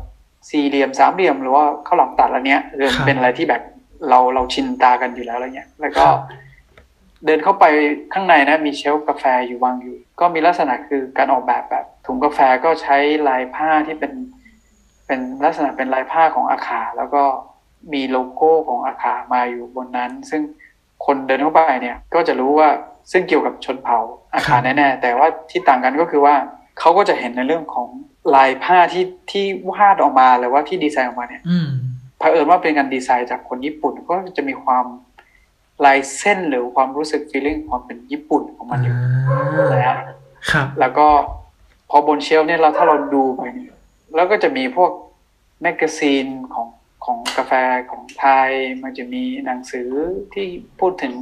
[0.49, 3.61] สี่เหลี่ยมสามเหลี่ยมหรือว่าข้าวหลามตัดอะไรเนี้ยเออมันเป็นอะไรที่แบบ
[4.09, 6.05] เราเราชินตากันอยู่แล้วอะไรเงี้ย แล้วก็
[7.26, 7.65] เดินเข้าไป
[8.13, 12.97] ข้างในนะมีเชลฟ์กาแฟอยู่วางอยู่ ก็มีลักษณะคือการออกแบบแบบ ถุงกาแฟก็ใช้
[13.30, 14.13] ลายผ้าที่เป็น
[15.07, 17.24] เป็นลักษณะเป็นลายผ้าของอาขาแล้วก็
[17.93, 20.41] มีโลโก้ของอาคามาอยู่บนนั้น ซึ่ง
[21.05, 22.70] คนเดินเข้าไปเนี่ย ก็จะรู้ว่า
[23.11, 23.99] ซึ่งเกี่ยวกับชนเผ่า
[24.34, 26.36] อาข่าแน่ๆแต่ว่าที่ต่างกันก็คือว่า
[26.80, 27.88] เขาก็จะเห็นในเรื่องของ
[28.36, 31.70] ลายผ้าที่ที่วาดออกมาหรือว่าที่ดีไซน์ออกมาเนี่ยอืม
[32.17, 34.86] เผอิญว่าเป็นการดีไซน์จากคนญี่ปุ่นก็จะมีความ
[35.86, 38.95] ลายเส้นหรือความรู้สึก feeling ความเป็นญี่ปุ่นของมันอยู่
[39.30, 39.97] อ่านะฮะ
[40.51, 41.07] ครับ แล้วก็
[41.89, 43.73] พอบน shelf เนี่ยเราถ้าเราดูไปเนี่ย
[44.15, 44.91] แล้วก็จะมีพวก
[45.61, 46.67] magazine ของ
[47.05, 47.53] ของกาแฟ
[47.91, 48.49] ของไทย
[48.84, 49.89] มันจะมีหนังสือ
[50.34, 50.45] ที่
[50.80, 51.13] พูดถึง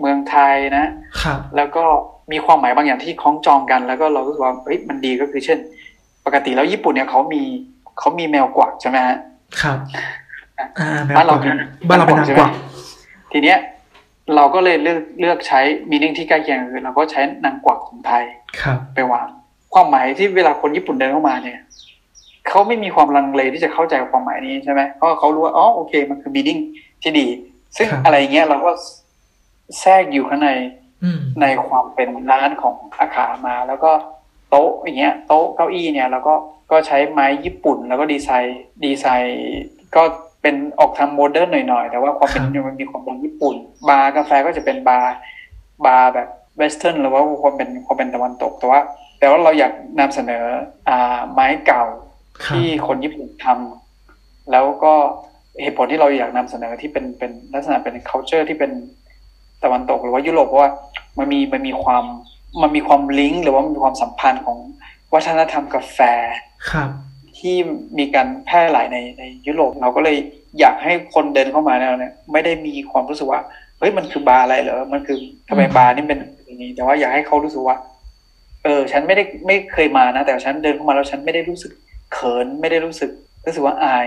[0.00, 0.86] เมืองไทยนะ
[1.22, 1.84] ครับ แล้วก็
[2.32, 5.58] มีความหมายบางอย่างที่คล้องจองกัน แล้วก็เรารู้สึกว่าเฮ้ยมันดีก็คือเช่น
[6.24, 7.42] ปกติแล้วญี่ปุ่นเนี่ยเขามี
[7.98, 9.16] เขามีแมวกวักใช่ไหมฮะ
[9.62, 9.78] ครับ
[10.78, 11.50] อ่าแมวบ้านเรากวักมี
[11.88, 12.52] บ้านเราเป็นนางใช่ไหกมวัก
[13.36, 13.58] ทีเนี้ย
[14.36, 15.60] เราก็เลยเลือกเลือกใช้
[15.90, 18.24] มีนิ่งที่ใกล้เคียงคือเราก็ใช้นางกวักของไทย
[18.60, 19.28] ครับไปวาง
[19.74, 21.58] ความหมายที่เวลาคนญี่ปุ่นเดินเข้ามาเนี่ย
[22.48, 26.58] เขาไม่มีความลังเลที่จะเข้าใจความหมายนี้ใช่ไหมเพราะเขารู้ว่าอ๋อโอเค มันคือมีนิ่ง
[27.02, 27.26] ที่ดี
[27.76, 28.70] ซึ่งครับอะไรเงี้ยเราก็
[29.80, 30.50] แทรกอยู่ข้างใน
[31.04, 33.92] อืมในความเป็นร้านของอาข่าอ่ามา แล้วก็
[34.50, 36.34] โต๊ะอย่างเงี้ย โต๊ะเก้าอี้เนี่ยเราก็
[36.70, 39.42] ก็ใช้ไม้ญี่ปุ่น แล้วก็ดีไซน์ดีไซน์
[39.96, 40.02] ก็
[40.44, 43.56] เป็นออกทาง modern หน่อยๆ แต่ว่าความเป็นมันมีความเป็นญี่ปุ่น
[43.88, 45.14] บาร์กาแฟก็จะเป็นบาร์
[45.86, 48.80] บาร์แบบ western หรือว่าความเป็นความเป็นตะวันตก แต่ว่า
[49.18, 50.44] แต่ว่าเราอยากนำเสนอ
[50.88, 51.84] อ่าไม้เก่า
[52.44, 54.92] ครับที่คนญี่ปุ่นทำแล้วก็
[55.62, 58.72] เหตุผลที่เราอยากนำเสนอที่เป็นเป็นลักษณะเป็น culture ที่เป็น
[59.64, 60.70] ตะวันตก หรือว่ายุโรปเพราะว่า
[61.18, 62.04] มันมีมันมีความ
[62.62, 64.58] มันมีความลิงก์หรือว่ามันมีความสัมพันธ์ของ
[65.14, 65.98] วัฒนธรรมกาแฟ
[66.70, 66.90] ครับ
[67.38, 67.56] ที่
[67.98, 70.16] มีการแพร่หลายในในยุโรปเราก็เลย
[70.60, 73.40] อยากให้คนเดินเข้ามาเนี่ยไม่ได้มีความรู้สึกว่า
[73.78, 75.18] เฮ้ยมันคือบาร์อะไรเหรอมันคือ
[75.48, 77.76] ทำไมบาร์นี่เป็นอย่างนี้ แต่ว่าอยากให้เขารู้สึกว่า
[78.64, 81.72] เออ ฉันไม่ได้ไม่เคยมานะ แต่ฉันเดินเข้ามาแล้วฉันไม่ได้รู้สึก
[82.12, 83.10] เขินไม่ได้รู้สึก
[83.46, 84.06] รู้สึกว่าอาย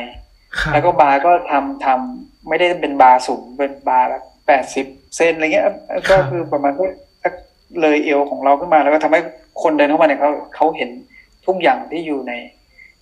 [0.59, 5.65] ครับแล้วก็บาร์ก็ทำทำไม่ได้เป็นบาร์สูงเป็นบาร์แบบแปดสิบเซนอะไรเงี้ย
[6.09, 6.83] ก็คือประมาณก็
[7.23, 7.33] สัก
[7.81, 9.21] เลยเอวของเราขึ้นมาแล้วก็ทำให้
[9.63, 10.89] คนเดินเข้ามาเนี่ยเขาเขาเห็น
[11.45, 12.33] ทุกอย่างที่อยู่ใน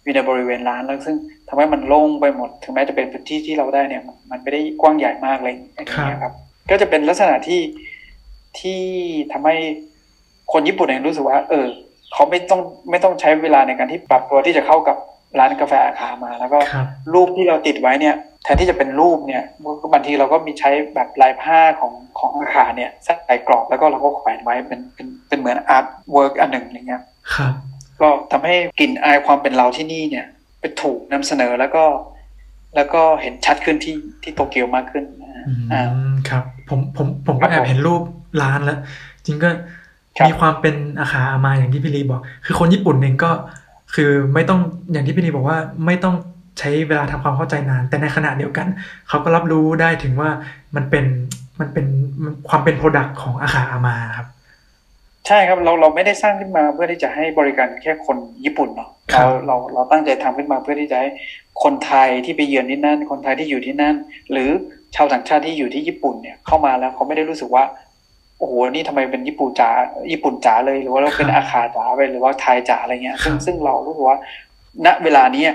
[0.06, 1.16] อยู่ในบริเวณร้านแล้วซึ่ง
[1.48, 6.34] ทำให้มันโล่งไปหมด ถึงแม้จะเป็นพื้นที่ที่เราได้เนี่ยมันมันไม่ได้กว้างใหญ่มากเลยอย่างเงี้ยครับ
[6.70, 7.62] ก็จะเป็นลักษณะที่
[8.60, 8.82] ที่
[9.32, 9.56] ทำให้
[10.54, 11.66] คนญี่ปุ่นเองรู้สึกว่า เออ
[12.14, 14.98] เขาไม่ต้องไม่ต้องใช้เวลาในการที่ปรับตัวที่จะเข้ากับ
[15.40, 19.44] ร้านกาแฟอาข่าอ่ามา แล้วก็ครับรูปที่เราติดไว้เนี่ยแทนที่จะเป็นรูปเนี่ย
[19.94, 22.92] บางทีเราก็มีใช้แบบลายผ้าของของอาข่าเนี่ย
[23.26, 27.02] ใส่กรอบแล้วก็เราก็แขวนไว้เป็นเป็นเป็นเหมือน artwork อันหนึ่งอย่างเงี้ย
[27.36, 27.54] ครับ
[28.02, 30.26] ก็ทำให้กลิ่นอายความเป็นเราที่นี่เนี่ย
[30.60, 31.86] เป็นถูกนำเสนอแล้วก็
[32.76, 38.02] แล้วก็เห็นชัดขึ้นที่ที่โตเกียวมากขึ้นนะฮะอือ่ามครับ ผมผมผมครัก็บแอบผมเห็นรูป
[38.42, 38.80] ร้านแล้ว
[39.26, 39.50] จริงก็
[40.20, 43.32] ครับมีความเป็นอาคาอามาอย่างที่พี่ลีบอก คือคนญี่ปุ่นเองก็
[43.96, 44.60] คือไม่ต้อง
[44.92, 46.16] อย่างที่พี่ลีบอกว่าไม่ต้อง
[46.60, 48.68] ใช้เวลาทำความเข้าใจนาน แต่ในขณะเดียวกัน
[49.08, 50.30] เขาก็รับรู้ได้ถึงว่า
[50.76, 51.06] มันเป็น
[51.60, 51.86] มันเป็น
[52.24, 54.28] มันความเป็นโปรดักต์ของอาคาอามาครับ
[55.28, 61.10] ใช่ครับเราเราไม่ได้สร้างขึ้นมาเพื่อที่จะให้บริการแค่คนญี่ปุ่นเนาะครัเราบเราเราตั้งใจทำขึ้นมาเพื่อที่จะให้
[61.64, 63.96] คนไทยที่ไปเยือนที่นั่น คนไทยที่อยู่ที่นั่น
[64.32, 64.50] หรือ
[64.96, 67.64] ชาวต่างชาติที่อยู่ที่ญี่ปุ่นเนี่ยเข้ามาแล้วเขาไม่ได้รู้สึกว่า
[68.40, 69.70] โอ้โหนี่ทำไมเป็นญี่ปุ่นจ๋า
[70.12, 74.18] ญี่ปุ่นจ๋าเลยหรือว่าเราเป็นอาคาจ๋าไปหรือว่าไทยจ๋าอะไรเงี้ย ซึ่งซึ่งเรารู้สึกว่า
[74.86, 75.46] ณเวลานี้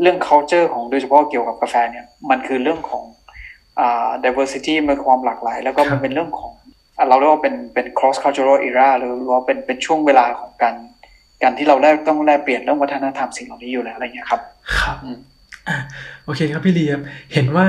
[0.00, 3.04] เรื่อง culture ของโดยเฉพาะเกี่ยวกับกาแฟเนี่ยมันคือเรื่องของ
[3.80, 6.59] อ่า diversity มันความหลากหลาย แล้วก็มันเป็นเรื่องของอะ
[7.08, 10.74] เราเรียกว่าเป็นเป็น cross cultural era หรือว่าเป็นเป็นช่วงเวลาของการ
[11.42, 14.40] การที่เราได้ต้องแลกเปลี่ยนเรื่องวัฒนธรรมสิ่งเหล่านี้อยู่แล้วอะไรเงี้ยครับ
[14.80, 15.16] ครับอืม
[15.68, 15.76] อะ
[16.24, 17.66] โอเคครับพี่ลีครับเห็นว่า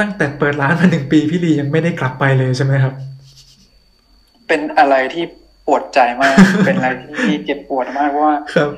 [0.00, 2.94] ตั้งแต่เปิดร้านมาหนึ่งปีพี่ลียังไม่ได้กลับไปเลยใช่ไหมครับ
[4.48, 5.24] เป็นอะไรที่
[5.66, 6.34] ปวดใจมาก
[6.66, 6.88] เป็นอะไร
[7.26, 8.70] ที่เจ็บปวดมากเพราะว่าครับ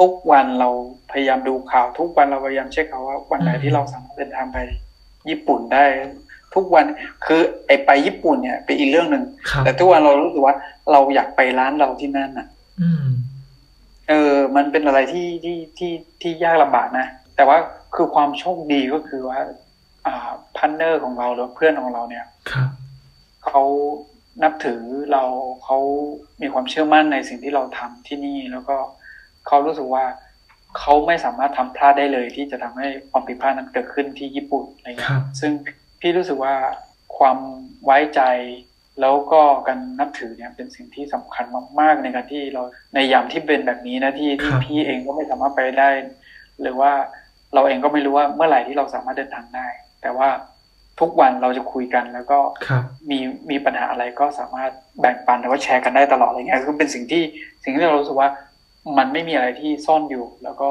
[0.00, 0.68] ทุกวันเรา
[1.12, 4.58] พยายามดูข่าวทุกวันเราพยายามเช็คข่าวว่าวันไหนอืมที่เราสามารถเดินทางไป
[5.28, 5.84] ญี่ปุ่นได้
[6.54, 6.84] ทุกวัน
[7.26, 10.54] คือไอไปญี่ปุ่นเนี่ยเป็นอีกเรื่องหนึ่งครับแต่ทุกวันเรารู้สึกว่า
[10.92, 12.46] เราอยากไปร้านเราที่นั่นอะ
[12.82, 13.08] อืม
[14.08, 15.92] เออ มันเป็นอะไรที่ที่ที่
[16.22, 17.58] ที่ยากลำบากนะแต่ว่า
[17.94, 19.40] คือความโชคดีก็คือว่า
[20.06, 22.68] อ่าพันเนอร์ของเราหรือเพื่อนของเราเนี่ยครับ
[23.46, 23.62] เขา
[24.42, 24.80] นับถือ
[25.12, 25.22] เรา
[25.64, 25.78] เขา
[26.40, 28.76] มีความเชื่อมั่นในสิ่งที่เราทำที่นี่แล้วก็
[29.46, 30.04] เขารู้สึกว่า
[30.78, 35.52] เขาไม่สามารถทำพลาดได้เลย ที่จะทำให้ความผิดพลาดนั้นเกิดขึ้นที่ญี่ปุ่นอะไรเงี้ครัยบซึ่ง
[36.00, 36.54] พี่รู้สึกว่า
[37.16, 37.38] ความ
[37.84, 38.22] ไว้ใจ
[39.00, 41.44] แล้วก็การนับถือเนี่ยเป็นสิ่งที่สำคัญ
[41.80, 42.62] มาก ๆ ในการที่เรา
[42.94, 45.90] ในยามที่เป็นแบบนี้นะที่ที่พี่เองก็ไม่สามารถไปได้
[46.60, 46.92] หรือว่า
[47.54, 49.66] เราเองก็ไม่รู้ว่าเมื่อไหร่ที่เราสามารถเดินทางได้
[50.02, 50.28] แต่ว่า
[51.00, 52.38] ทุกวันเราจะคุยกันแล้วก็
[52.68, 53.18] ครับมี
[53.50, 54.70] มีปัญหาอะไรก็สามารถ
[55.00, 57.22] แบ่งปันหรือว่าแชร์กันได้ตลอดอะไรเงี้ยคือเป็นสิ่งที่
[57.62, 58.28] สิ่งที่เรารู้สึกว่า
[58.98, 60.70] มันไม่มีอะไรที่ซ่อนอยู่แล้วก็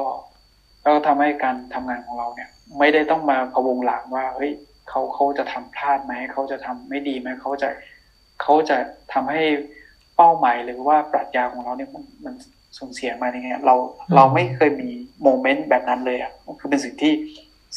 [0.81, 2.49] แล้วก็ทำให้การทำงานของเราเนี่ย
[2.79, 4.51] ไม่ได้ต้องมาพะวงหลังว่าเฮ้ย
[4.89, 7.69] เขาเขาจะทำพลาดไหมเขาจะทำไม่ดีไหมเขาจะ
[8.41, 8.77] เขาจะ
[9.13, 9.43] ทำให้
[10.15, 12.33] เป้าหมายหรือว่าปรัชญาของเราเนี่ยมันมัน
[12.77, 13.75] สูญเสียมาอย่างเงี้ยเรา
[14.15, 14.89] เราไม่เคยมี
[15.23, 17.13] โมเมนต์แบบนั้นเลยอะคือเป็นสิ่งที่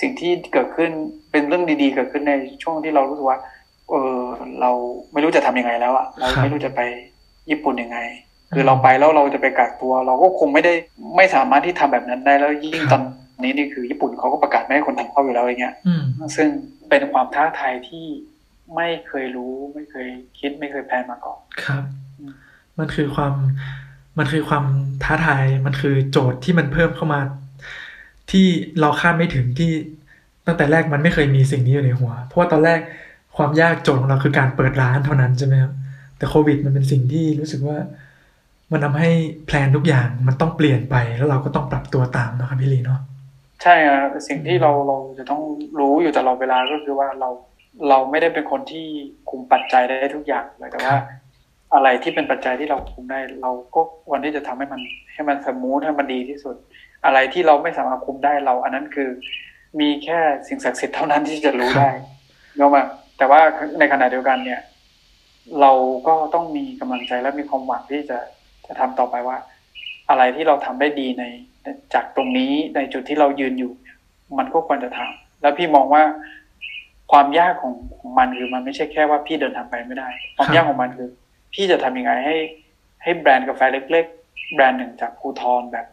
[0.01, 0.91] สิ่งที่เกิดขึ้น
[1.31, 3.39] เป็นเรื่องดีๆ เกิดขึ้นในช่วงที่เรารู้สึกว่า
[3.91, 4.21] เออ
[4.61, 4.71] เรา
[5.13, 6.81] ไม่รู้จะทำยังไงแล้วอะเราไม่รู้จะไป
[7.51, 7.99] ญี่ปุ่นยังไง
[8.53, 10.73] คือเราไปแล้วเราจะไปกักตัว เราก็คงไม่ได้
[11.17, 13.03] ไม่สามารถที่ทำแบบนั้นได้แล้วยิ่งตอน
[13.45, 16.03] นี้นี่คือญี่ปุ่นเขาก็ประกาศไม่ให้คนทำเข้าอยู่แล้วอย่างเงี้ยอืม
[16.37, 16.49] ซึ่ง
[16.89, 18.07] เป็นความท้าทายที่
[18.77, 21.83] ไม่เคยรู้ ไม่เคยคิดไม่เคยแพลนมาก่อนครับ
[22.21, 22.33] อืม
[22.79, 23.35] มันคือความ
[24.19, 24.65] มันคือความ
[25.05, 27.21] ท้าทายมันคือโจทย์ที่มันเพิ่มเข้ามา
[28.31, 28.47] ที่
[28.81, 29.71] เราคาดไม่ถึงที่
[30.47, 32.81] ตั้งแต่แรกมันไม่เคยมีสิ่งนี้อยู่ในหัว เพราะว่าตอนแรก
[33.37, 35.73] ความยากโจทย์ของเราคือการเปิดร้านเท่านั้นใช่ไหมครับ
[36.17, 37.79] แต่โควิดมันเป็นสิ่งที่รู้สึกว่า
[38.73, 39.11] มันทำให้
[39.47, 43.01] แพลนทุกอย่างมันต้องเปลี่ยนไปแล้วเราก็ต้องปรับตัวตามเนอะครับพี่ลีเนาะ
[43.63, 45.43] ใช่ครับสิ่งที่เราเราจะต้อง
[45.81, 47.31] รู้อยู่ตลอดเวลาก็คือว่าเรา
[47.89, 48.87] เราไม่ได้เป็นคนที่
[49.31, 50.95] คุมปัจจัยได้ทุกอย่างเลยแต่ว่า
[51.75, 54.81] อะไรที่เป็นปัจจัยที่เราคุมได้ เราก็ควรที่จะทำให้มัน
[55.13, 56.57] ให้มันสมูทให้มันดีที่สุด
[57.05, 59.11] อะไรที่เราไม่สามารถคุมได้เรา อันนั้นคือ
[59.81, 61.91] มีแค่สิ่งศักดิ์สิทธิ์เท่านั้นที่จะรู้ได้
[62.57, 62.85] เนกอะมา
[63.19, 63.41] แต่ว่า
[63.79, 64.61] ในขณะเดียวกันเนี่ย
[65.61, 65.73] เรา
[66.07, 68.19] ก็ต้องมีกำลังใจและมีความหวังที่จะ
[68.67, 69.37] จะทำต่อไปว่า
[70.11, 71.25] อะไรที่เราทำได้ดีใน
[71.95, 73.99] จากตรงนี้ในจุดที่เรายืนอยู่เนี่ย
[74.39, 76.03] มันก็ควรจะทำแล้วพี่มองว่า
[77.13, 81.09] ความยากของของมันคือมันไม่ใช่แค่ว่าพี่เดินทางไปไม่ได้ ความยากของมันคือ
[81.55, 82.37] พี่จะทำยังไงให้
[83.03, 85.87] ให้แบรนด์กาแฟเล็ก ๆ แบรนด์หนึ่งจากภูทรแบบ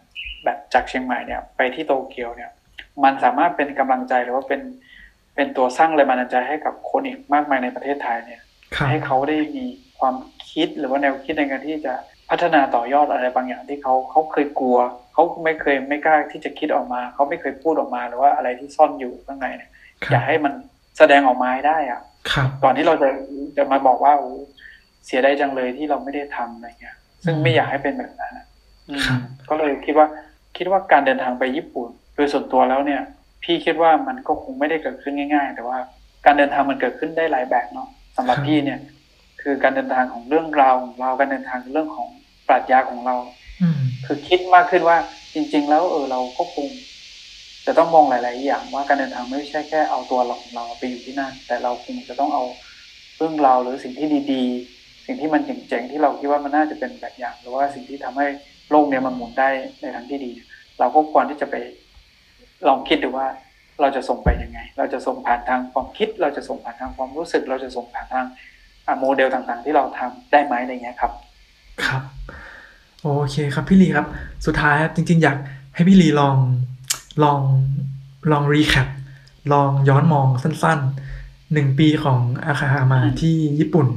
[0.44, 2.52] แบบจากเชียงใหม่เนี่ย ไปที่โตเกียวเนี่ย
[3.04, 4.62] มันสามารถเป็นกำลังใจหรือว่าเป็น
[5.36, 8.42] เป็นตัวสร้างแรงบันดาลใจให้กับคนอีกมากมายในประเทศไทยเนี่ย
[8.76, 9.66] ครับให้เขาได้มี
[10.00, 10.16] ความ
[10.52, 11.94] คิดหรือว่าแนวคิดในการที่จะ
[12.30, 14.78] พัฒนาต่อยอดอะไรบางอย่างที่เขาเขาเคยกลัว
[15.14, 19.70] เขาไม่เคยไม่กล้าที่จะคิดออกมาเขาไม่เคยพูดออกมาหรือว่าอะไรที่ซ่อนอยู่ข้างในเนี่ย
[20.06, 20.54] คอรัยาบกให้มัน
[20.98, 22.02] แสดงออกมาให้ได้อะ
[22.32, 23.10] ครับก่อนที่เราจะ
[23.58, 24.32] จะมาบอกว่าโอ้
[25.06, 28.46] เสียดายจังเลยที่เราไม่ได้ทำอะไรเงี้ย ซึ่งไม่อยากให้เป็นแบบนั้นอะ
[28.90, 29.20] อืมครับ
[29.50, 30.08] ก็เลยคิดว่า
[30.58, 33.02] คิดว่าการเดินทางไปญี่ปุ่น โดยส่วนตัวแล้วเนี่ย
[33.44, 35.78] พี่คิดว่ามันก็คงไม่ได้เกิดขึ้นง่าย ๆ แต่ว่า
[36.26, 38.80] การเดินทางมันเกิดขึ้นได้หลายแบบเนาะสำหรับพี่เนี่ย
[39.42, 42.10] คือการเดินทางของเรื่องราวของเราการเดินทางเรื่องของ
[42.50, 43.16] ปรัชญาของเรา
[43.62, 44.98] อืมคือคิดมากขึ้นว่า
[45.34, 46.68] จริง ๆ แล้วเออเราก็คง
[47.66, 52.44] จะต้องมองหลาย ๆ อย่างว่าการเดินทางไม่ใช่แค่เอาตัวเราของเราไปอยู่ที่นั่น แต่เราคงจะต้องเอา
[53.18, 58.28] เรื่องราวหรือสิ่งที่ดีๆ สิ่งที่มันเจ๋งๆที่เราคิดว่ามันน่าจะเป็นแบบอย่าง หรือว่าสิ่งที่ทำให้
[58.72, 59.50] โลกเนี้ยมันหมุนได้
[59.82, 60.32] ในทางที่ดี
[60.80, 61.56] เราก็ควรที่จะไป
[62.68, 63.28] ลองคิดดูว่า
[63.82, 68.26] เราจะส่งไปยังไง เราจะส่งผ่านทางความคิด เราจะส่งผ่านทางความรู้สึก เราจะส่งผ่านทาง
[68.88, 71.12] อะโมเดลต่างๆ ที่เราทำได้ไหมอะไรเงี้ยครับ
[71.86, 72.04] ครับ
[73.04, 74.08] โอเคครับพี่ลีครับ
[74.46, 75.38] สุดท้ายครับจริง ๆ อยาก
[75.76, 76.38] ให้พี่ลีลอง
[77.24, 77.42] ลอง
[78.32, 78.88] ลองรีแคป
[79.54, 83.88] ลองย้อนมองสั้นๆหนึ่งปีของอาคาฮามาที่ญี่ปุ่น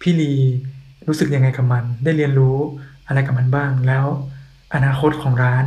[0.00, 0.32] พี่ลี
[1.06, 2.58] รู้สึกยังไงกับมัน ได้เรียนรู้
[3.06, 4.06] อะไรกับมันบ้าง แล้ว
[4.74, 5.64] อนาคตของร้าน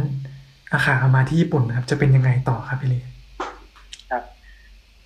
[0.73, 2.99] อาคาฮามาที่ญี่ปุ่นนะครับจะเป็นยังไงต่อครับพี่ลี
[4.11, 4.23] ครับ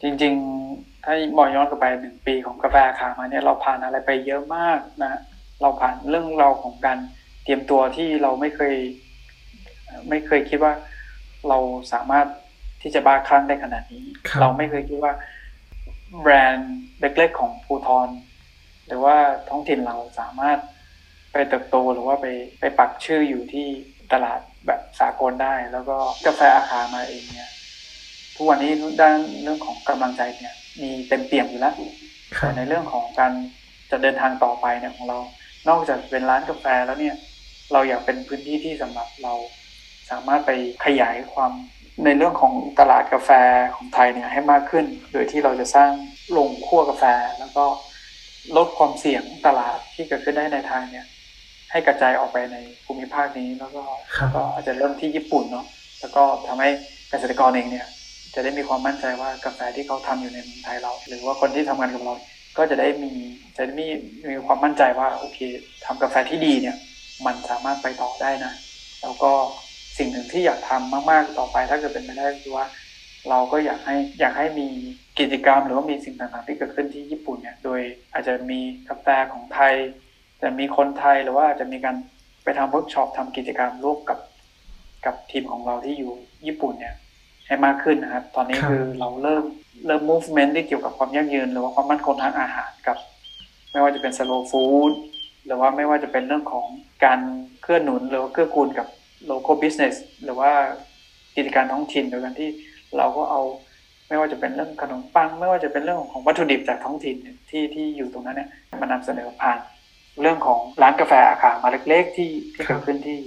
[0.02, 5.22] จริงๆ ถ้ามองย้อนกลับไปหนึ่งปีของกาแฟขามาเนี่ยเราผ่านอะไรไปเยอะมากนะ
[5.62, 6.98] เราผ่านเรื่องเราวของการ
[7.44, 8.76] เตรียมตัวที่เราไม่เคย
[10.10, 10.74] ไม่เคยคิดว่า
[11.50, 11.58] เรา
[11.94, 12.28] สามารถ
[12.82, 15.14] ที่จะบ้าคลั่งได้ขนาดนี้ครับเราไม่เคยคิดว่า
[16.22, 18.10] แบรนด์เล็กๆของภูทร
[18.88, 19.16] หรือว่า
[19.50, 20.58] ท้องถิ่นเราสามารถ
[21.32, 22.26] ไปเติบโตหรือว่าไป
[22.60, 23.68] ไปปักชื่ออยู่ที่
[24.14, 27.52] ตลาดแบบสากลได้ แล้วก็กาแฟอาคามาเองเนี่ย
[28.36, 28.72] ทุกวันนี้
[29.02, 31.74] ด้านเรื่องของกำลังใจเนี่ย มีเต็มเปี่ยมอยู่แล้ว
[32.38, 33.32] ครัแต่บในเรื่องของการ
[33.92, 35.20] จะเดินทางต่อไปเนี่ยของเรา
[35.70, 37.16] นอกจากเป็นร้านกาแฟแล้วเนี่ย
[37.74, 39.34] เราอยากเป็นพื้นที่ที่สำหรับเรา
[40.12, 40.52] สามารถไป
[40.86, 41.52] ขยายความ
[42.06, 43.30] ในเรื่องของตลาดกาแฟ
[43.76, 45.92] ของไทยเนี่ยให้มากขึ้น โดยที่เราจะสร้าง
[46.32, 47.04] โรงคั่วกาแฟ
[47.40, 47.66] แล้วก็
[48.58, 51.06] ลดความเสี่ยงตลาดที่เกิดขึ้นได้ในไทยเนี่ย
[51.72, 53.84] ให้กระจายออกไปในภูมิภาคนี้แล้วก็
[54.16, 55.66] ครับก็อาจจะเริ่มที่ญี่ปุ่นเนาะ
[56.00, 56.70] แล้วก็ทำให้
[57.10, 57.88] เกษตรกรเองเนี่ย
[58.36, 62.14] จะได้มีความมั่นใจว่ากาแฟที่เขาทำอยู่ในเมืองไทยเรา หรือว่าคนที่ทำงานกับเรา
[62.58, 63.12] ก็จะได้มี
[63.56, 63.88] จะได้มี
[64.30, 65.40] มีความมั่นใจว่าโอเค
[65.86, 66.76] ทำกาแฟที่ดีเนี่ย
[67.26, 68.54] มันสามารถไปต่อได้นะ
[69.02, 69.32] แล้วก็
[69.98, 72.66] สิ่งหนึ่งที่อยากทำมาก ๆ ต่อไปถ้าเกิดเป็นไปได้ก็คือว่า
[73.30, 74.68] เราก็อยากให้อยากให้มี
[75.20, 77.80] กิจกรรมหรือว่ามีสิ่งต่างๆที่เกิดขึ้นที่ญี่ปุ่นเนี่ย โดย
[78.14, 78.60] อาจจะมี
[78.90, 79.74] กาแฟของไทย
[80.42, 81.96] จะมีคนไทยหรือว่าอาจจะมีการ
[82.44, 84.20] ไปทำเวิร์กช็อปทำกิจกรรมร่วมกับ
[85.06, 86.12] กับทีมของเราที่อยู่
[86.46, 86.96] ญี่ปุ่นเนี่ย
[87.48, 89.44] ให้มากขึ้นนะครับ ตอนนี้ค คือเราเริ่ม
[89.86, 92.98] เริ่ม movement ที่เกี่ยวกับความยั่งยืน หรือว่าความมั่นคงทางอาหารกับ
[93.72, 94.92] ไม่ว่าจะเป็น slow food
[95.46, 96.66] หรือว่าไม่ว่าจะเป็นเรื่องของ
[97.06, 97.20] การ
[97.62, 98.88] เคลื่อนหนุนหรือว่าเกื้อกูลกับ
[99.32, 100.52] local business หรือว่า
[101.36, 102.50] กิจการท้องถิ่นโดยการที่
[102.98, 103.42] เราก็เอา
[104.08, 107.16] ไม่ว่าจะเป็นเรื่องขนมปัง ไม่ว่าจะเป็นเรื่องของวัตถุดิบจากท้องถิ่น
[107.50, 108.50] ที่ที่อยู่ตรงนั้นเนี่ย
[108.82, 109.60] มานำเสนอผ่าน
[110.22, 113.18] เรื่องของร้านกาแฟอาคามาเล็กๆที่ที่เกิดขึ้นที่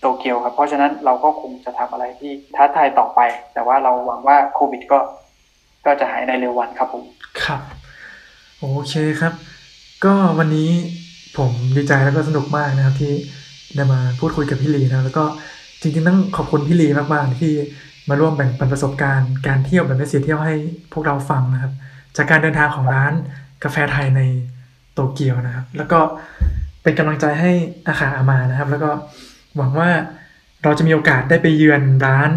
[0.00, 3.20] โตเกียวครับ เพราะฉะนั้นเราก็คงจะทำอะไรที่ท้าทายต่อไป
[3.54, 4.98] แต่ว่าเราหวังว่าโควิดก็
[5.86, 7.04] ก็จะหายในเร็ววันครับผม
[7.44, 7.60] ครับ
[8.58, 9.32] โอเคครับ
[10.04, 10.70] ก็วันนี้
[11.38, 13.12] ผมดีใจแล้วก็สนุกมากนะครับที่
[13.74, 15.24] ได้มาพูดคุยกับพี่ลีนะแล้วก็
[15.80, 17.52] จริงๆต้องขอบคุณพี่ลีมากๆที่
[18.08, 20.54] มาร่วมแบ่งปันประสบการณ์การเที่ยวแบบไม่เสียเที่ยวให้
[20.92, 21.72] พวกเราฟังนะครับ
[22.16, 23.12] จากการเดินทางของร้าน
[23.64, 24.20] กาแฟไทยใน
[24.92, 25.98] โตเกียวนะครับ แล้วก็
[26.82, 27.52] เป็นกำลังใจให้
[27.86, 28.90] อาคาอามานะครับ แล้วก็
[29.56, 29.90] หวังว่า
[30.62, 32.30] เราจะมีโอกาสได้ไปเยือนร้าน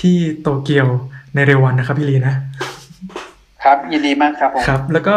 [0.00, 0.86] ที่โตเกียว
[1.34, 2.34] ในเร็ววันนะครับพี่ลีนะ
[3.64, 5.16] ครับยินดีมากครับผมครับ แล้วก็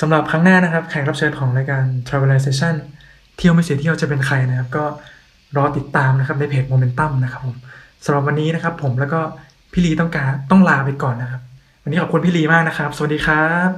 [0.00, 2.74] สำหรับครั้งหน้านะครับแขกรับเชิญของรายการ Travelization
[3.36, 4.84] เที่ยวไม่เสียเที่ยวจะเป็นใครนะครับ ก็
[5.56, 7.56] รอติดตามนะครับในเพจ Momentum นะครับผม
[8.04, 9.20] สำหรับวันนี้นะครับ ผมแล้วก็
[9.72, 11.40] พี่ลีต้องการต้องลาไปก่อนนะครับ
[11.82, 13.68] วันนี้ขอบคุณพี่ลีมากนะครับ สวัสดีครับ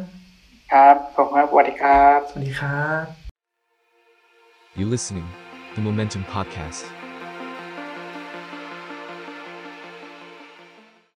[0.73, 3.05] ครับขอบคุณครับสวัสดีครับ สวัสดีครับ
[4.79, 5.29] You listening,
[5.75, 7.00] the Momentum Podcast.